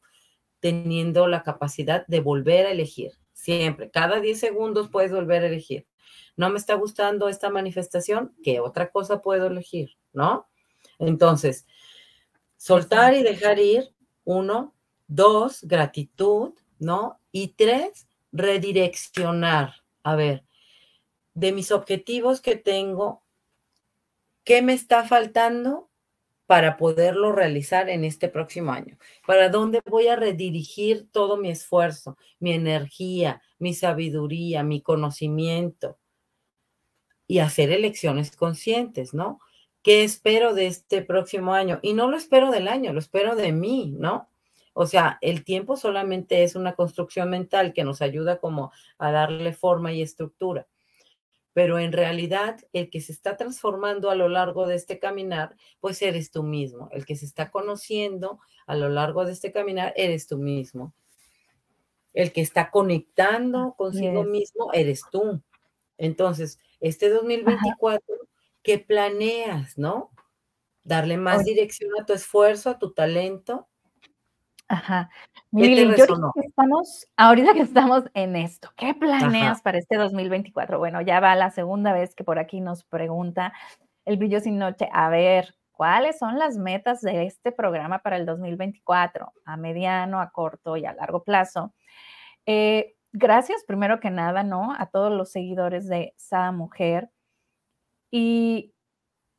[0.60, 3.12] teniendo la capacidad de volver a elegir.
[3.34, 5.86] Siempre, cada 10 segundos puedes volver a elegir.
[6.36, 9.96] No me está gustando esta manifestación, ¿qué otra cosa puedo elegir?
[10.12, 10.48] ¿No?
[10.98, 11.66] Entonces,
[12.62, 13.92] soltar y dejar ir,
[14.22, 14.72] uno,
[15.08, 17.18] dos, gratitud, ¿no?
[17.32, 19.82] Y tres, redireccionar.
[20.04, 20.44] A ver,
[21.34, 23.24] de mis objetivos que tengo,
[24.44, 25.90] ¿qué me está faltando
[26.46, 28.96] para poderlo realizar en este próximo año?
[29.26, 35.98] ¿Para dónde voy a redirigir todo mi esfuerzo, mi energía, mi sabiduría, mi conocimiento?
[37.26, 39.40] Y hacer elecciones conscientes, ¿no?
[39.82, 41.80] ¿Qué espero de este próximo año?
[41.82, 44.28] Y no lo espero del año, lo espero de mí, ¿no?
[44.74, 49.52] O sea, el tiempo solamente es una construcción mental que nos ayuda como a darle
[49.52, 50.66] forma y estructura
[51.52, 56.00] pero en realidad el que se está transformando a lo largo de este caminar, pues
[56.02, 56.88] eres tú mismo.
[56.92, 60.94] El que se está conociendo a lo largo de este caminar, eres tú mismo.
[62.14, 65.42] El que está conectando consigo mismo, eres tú.
[65.98, 68.16] Entonces, este 2024,
[68.62, 70.10] ¿qué planeas, no?
[70.84, 73.68] Darle más dirección a tu esfuerzo, a tu talento,
[74.72, 75.10] Ajá.
[75.50, 80.78] Lili, ahorita que estamos, ahorita que estamos en esto, ¿qué planeas para este 2024?
[80.78, 83.52] Bueno, ya va la segunda vez que por aquí nos pregunta
[84.06, 84.88] el brillo sin noche.
[84.90, 89.34] A ver, ¿cuáles son las metas de este programa para el 2024?
[89.44, 91.74] A mediano, a corto y a largo plazo.
[92.46, 94.74] Eh, gracias, primero que nada, ¿no?
[94.78, 97.10] A todos los seguidores de Sada Mujer.
[98.12, 98.72] Y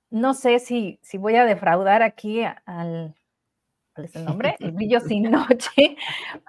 [0.10, 3.16] no sé si, si voy a defraudar aquí al
[3.94, 4.56] ¿cuál es el nombre?
[4.60, 5.96] El brillo sin noche,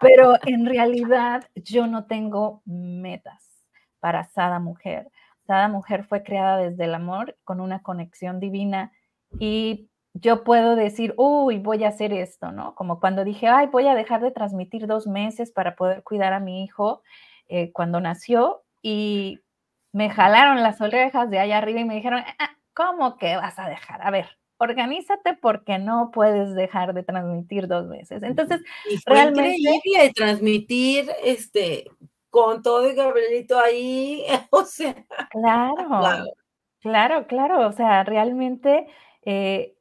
[0.00, 3.62] pero en realidad yo no tengo metas
[4.00, 5.10] para Sada Mujer.
[5.46, 8.92] Sada Mujer fue creada desde el amor con una conexión divina
[9.38, 12.74] y yo puedo decir, uy, voy a hacer esto, ¿no?
[12.74, 16.40] Como cuando dije, ay, voy a dejar de transmitir dos meses para poder cuidar a
[16.40, 17.02] mi hijo
[17.48, 19.40] eh, cuando nació y
[19.94, 23.68] me jalaron las orejas de allá arriba y me dijeron, ah, ¿cómo que vas a
[23.68, 24.02] dejar?
[24.02, 24.26] A ver,
[24.58, 28.24] organízate porque no puedes dejar de transmitir dos veces.
[28.24, 29.56] Entonces, y fue realmente...
[29.56, 31.84] increíble transmitir este
[32.28, 34.96] con todo el Gabrielito ahí, o sea.
[35.30, 36.24] Claro,
[36.80, 38.88] claro, claro, o sea, realmente
[39.24, 39.76] eh,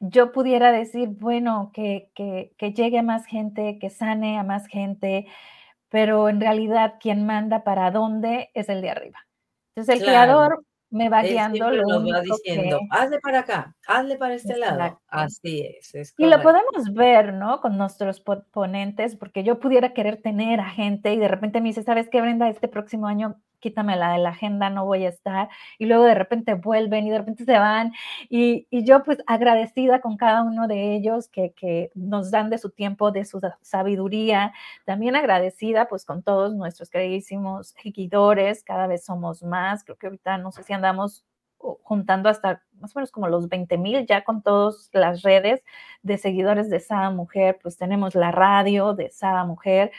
[0.00, 4.66] yo pudiera decir, bueno, que, que, que llegue a más gente, que sane a más
[4.66, 5.28] gente,
[5.92, 9.18] pero en realidad quien manda para dónde es el de arriba.
[9.76, 11.70] Entonces el creador me va guiando.
[11.70, 15.00] Lo nos va diciendo, hazle para acá, hazle para este lado.
[15.06, 16.14] Así es.
[16.16, 17.60] y lo podemos ver, ¿no?
[17.60, 21.82] Con nuestros ponentes, porque yo pudiera querer tener a gente y de repente me dice,
[21.82, 22.48] ¿sabes qué, Brenda?
[22.48, 25.48] Este próximo año quítamela de la agenda, no voy a estar.
[25.78, 27.92] Y luego de repente vuelven y de repente se van.
[28.28, 32.70] Y, yo pues agradecida con cada uno de ellos que, que, nos dan de su
[32.70, 34.52] tiempo, de su sabiduría.
[34.84, 39.84] También agradecida pues con todos nuestros queridísimos seguidores, cada vez somos más.
[39.84, 41.24] Creo que ahorita no sé si andamos
[41.82, 45.62] juntando hasta más o menos como los 20 mil ya con todas las redes
[46.02, 49.92] de seguidores de Sada Mujer, pues tenemos la radio de Sada Mujer,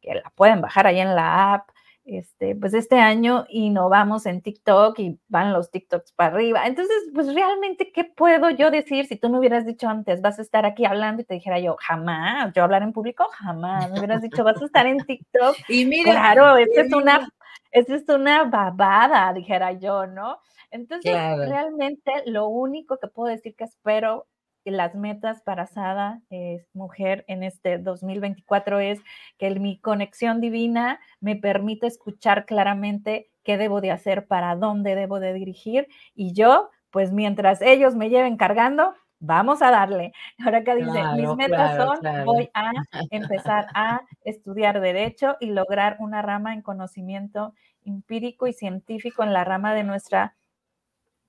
[0.00, 1.68] que la pueden bajar ahí en la app,
[2.04, 6.66] este, pues este año innovamos en TikTok y van los TikToks para arriba.
[6.66, 10.42] Entonces, pues realmente, ¿qué puedo yo decir si tú me hubieras dicho antes, vas a
[10.42, 14.20] estar aquí hablando y te dijera yo, jamás, yo hablar en público, jamás, me hubieras
[14.20, 15.56] dicho, vas a estar en TikTok.
[15.68, 17.28] Y mira, claro, esta es una,
[17.70, 20.38] esta es una babada, dijera yo, ¿no?
[20.70, 24.26] Entonces, realmente lo único que puedo decir que espero
[24.70, 29.00] las metas para Sada es mujer en este 2024 es
[29.38, 35.20] que mi conexión divina me permite escuchar claramente qué debo de hacer, para dónde debo
[35.20, 40.12] de dirigir y yo, pues mientras ellos me lleven cargando, vamos a darle.
[40.44, 42.70] Ahora acá dice, mis metas son, voy a
[43.10, 47.54] empezar a estudiar derecho y lograr una rama en conocimiento
[47.84, 50.36] empírico y científico en la rama de nuestra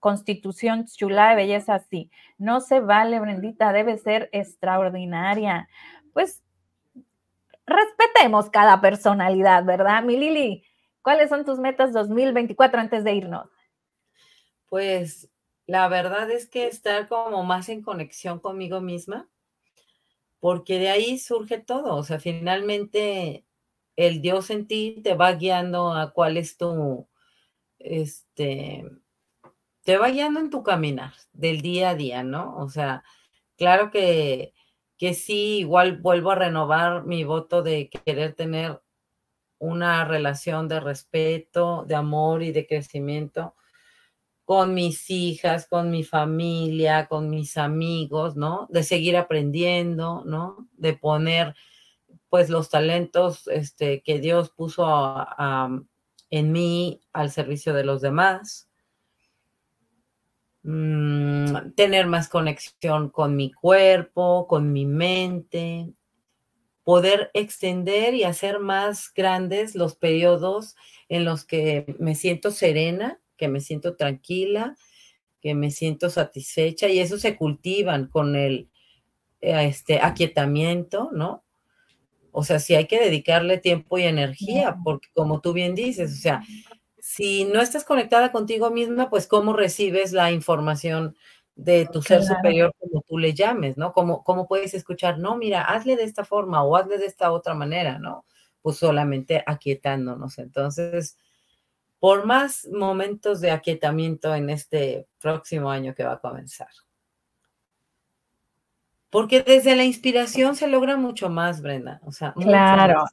[0.05, 2.11] constitución chula de belleza, sí.
[2.37, 5.67] No se vale, Brendita, debe ser extraordinaria.
[6.13, 6.43] Pues
[7.65, 10.03] respetemos cada personalidad, ¿verdad?
[10.03, 10.63] Mi Lili,
[11.01, 13.49] ¿cuáles son tus metas 2024 antes de irnos?
[14.67, 15.27] Pues
[15.65, 19.27] la verdad es que estar como más en conexión conmigo misma,
[20.39, 21.95] porque de ahí surge todo.
[21.95, 23.43] O sea, finalmente
[23.95, 27.07] el Dios en ti te va guiando a cuál es tu,
[27.79, 28.85] este,
[29.85, 32.57] te va guiando en tu caminar del día a día, ¿no?
[32.57, 33.03] O sea,
[33.57, 34.53] claro que,
[34.97, 38.81] que sí, igual vuelvo a renovar mi voto de querer tener
[39.59, 43.55] una relación de respeto, de amor y de crecimiento
[44.45, 48.67] con mis hijas, con mi familia, con mis amigos, ¿no?
[48.69, 50.67] De seguir aprendiendo, ¿no?
[50.73, 51.55] De poner,
[52.29, 54.85] pues, los talentos este, que Dios puso
[56.29, 58.64] en mí al servicio de los demás.
[60.67, 65.93] Mm, tener más conexión con mi cuerpo, con mi mente,
[66.83, 70.75] poder extender y hacer más grandes los periodos
[71.07, 74.75] en los que me siento serena, que me siento tranquila,
[75.39, 78.67] que me siento satisfecha y eso se cultivan con el
[79.41, 81.43] este aquietamiento, ¿no?
[82.31, 86.21] O sea, sí hay que dedicarle tiempo y energía, porque como tú bien dices, o
[86.21, 86.41] sea,
[87.15, 91.15] si no estás conectada contigo misma, pues cómo recibes la información
[91.55, 93.93] de tu ser superior, como tú le llames, ¿no?
[93.93, 95.17] ¿Cómo, ¿Cómo puedes escuchar?
[95.17, 98.25] No, mira, hazle de esta forma o hazle de esta otra manera, ¿no?
[98.61, 100.39] Pues solamente aquietándonos.
[100.39, 101.17] Entonces,
[102.01, 106.67] por más momentos de aquietamiento en este próximo año que va a comenzar.
[109.09, 112.01] Porque desde la inspiración se logra mucho más, Brenda.
[112.03, 113.05] O sea, claro.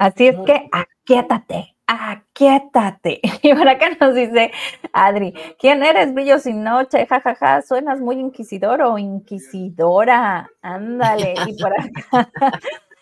[0.00, 3.20] Así es que aquietate aquietate.
[3.42, 4.52] Y por acá nos dice
[4.92, 7.06] Adri, ¿quién eres, brillo sin noche?
[7.06, 10.50] Ja, ja, ja, suenas muy inquisidor o inquisidora.
[10.62, 11.34] Ándale.
[11.46, 12.30] Y por acá,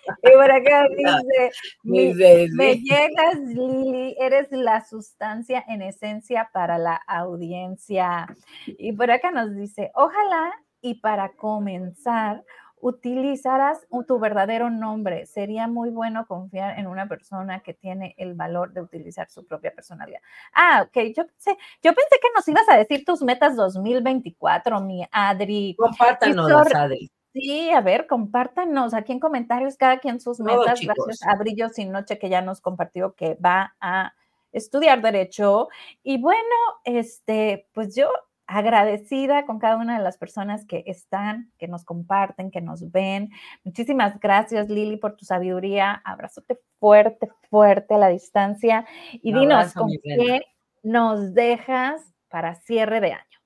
[0.22, 1.50] y por acá dice,
[1.84, 8.26] me, llegas, Lili, eres la sustancia en esencia para la audiencia.
[8.66, 12.42] Y por acá nos dice, ojalá y para comenzar,
[12.82, 15.24] utilizarás tu verdadero nombre.
[15.26, 19.72] Sería muy bueno confiar en una persona que tiene el valor de utilizar su propia
[19.72, 20.20] personalidad.
[20.52, 25.06] Ah, ok, yo pensé, yo pensé que nos ibas a decir tus metas 2024, mi
[25.12, 25.76] Adri.
[25.78, 27.08] Compártanos, Adri.
[27.32, 30.80] Sí, a ver, compártanos aquí en comentarios cada quien sus metas.
[30.80, 34.12] Gracias a Brillo Sin Noche que ya nos compartió que va a
[34.50, 35.68] estudiar derecho.
[36.02, 36.40] Y bueno,
[36.84, 38.10] este, pues yo
[38.46, 43.30] agradecida con cada una de las personas que están, que nos comparten, que nos ven.
[43.64, 46.02] Muchísimas gracias, Lili, por tu sabiduría.
[46.04, 48.86] Abrazote fuerte, fuerte a la distancia.
[49.12, 50.42] Y dinos con qué
[50.82, 53.38] nos dejas para cierre de año.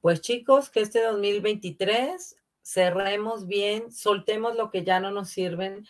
[0.00, 5.86] Pues chicos, que este 2023 cerremos bien, soltemos lo que ya no nos sirven.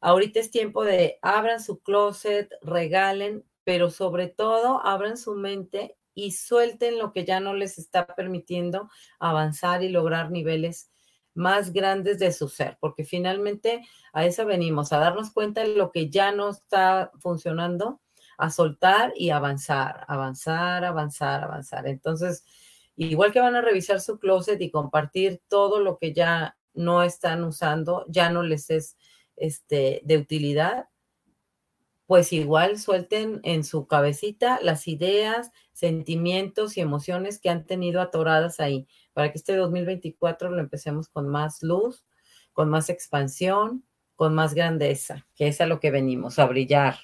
[0.00, 6.32] Ahorita es tiempo de abran su closet, regalen, pero sobre todo abran su mente y
[6.32, 10.90] suelten lo que ya no les está permitiendo avanzar y lograr niveles
[11.34, 15.90] más grandes de su ser, porque finalmente a eso venimos, a darnos cuenta de lo
[15.90, 18.00] que ya no está funcionando,
[18.36, 21.86] a soltar y avanzar, avanzar, avanzar, avanzar.
[21.86, 22.44] Entonces,
[22.96, 27.44] igual que van a revisar su closet y compartir todo lo que ya no están
[27.44, 28.96] usando, ya no les es
[29.36, 30.86] este, de utilidad,
[32.12, 38.60] pues igual suelten en su cabecita las ideas, sentimientos y emociones que han tenido atoradas
[38.60, 42.04] ahí, para que este 2024 lo empecemos con más luz,
[42.52, 46.96] con más expansión, con más grandeza, que es a lo que venimos, a brillar.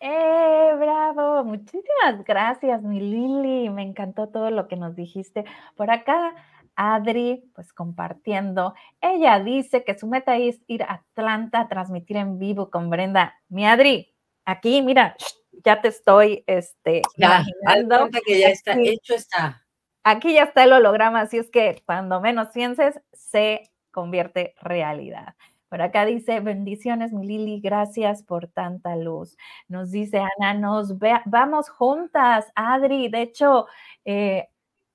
[0.00, 1.44] ¡Eh, bravo!
[1.44, 3.68] Muchísimas gracias, mi Lili.
[3.68, 5.44] Me encantó todo lo que nos dijiste.
[5.76, 6.34] Por acá,
[6.74, 8.72] Adri, pues compartiendo.
[9.02, 13.34] Ella dice que su meta es ir a Atlanta a transmitir en vivo con Brenda.
[13.50, 14.13] Mi Adri,
[14.44, 15.16] aquí, mira,
[15.64, 18.08] ya te estoy este, ya, imaginando.
[18.24, 19.62] que ya está, hecho está.
[20.02, 25.34] Aquí ya está el holograma, así es que cuando menos pienses, se convierte realidad.
[25.70, 29.36] Por acá dice, bendiciones, mi Lili, gracias por tanta luz.
[29.66, 33.08] Nos dice Ana, nos vamos juntas, Adri.
[33.08, 33.66] De hecho,
[34.04, 34.48] eh,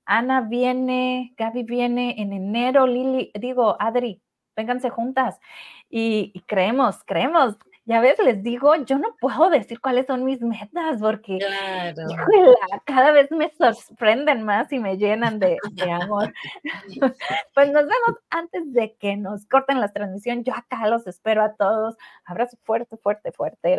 [0.06, 4.22] Ana viene, Gaby viene en enero, Lili, digo, Adri,
[4.56, 5.38] vénganse juntas.
[5.90, 7.56] y creemos, creemos,
[7.86, 11.38] ya ves, les digo, yo no puedo decir cuáles son mis metas porque
[12.84, 16.32] cada vez me sorprenden más y me llenan de, de amor.
[17.54, 20.44] pues nos vemos antes de que nos corten la transmisión.
[20.44, 21.96] Yo acá los espero a todos.
[22.24, 23.76] Abrazo fuerte, fuerte, fuerte.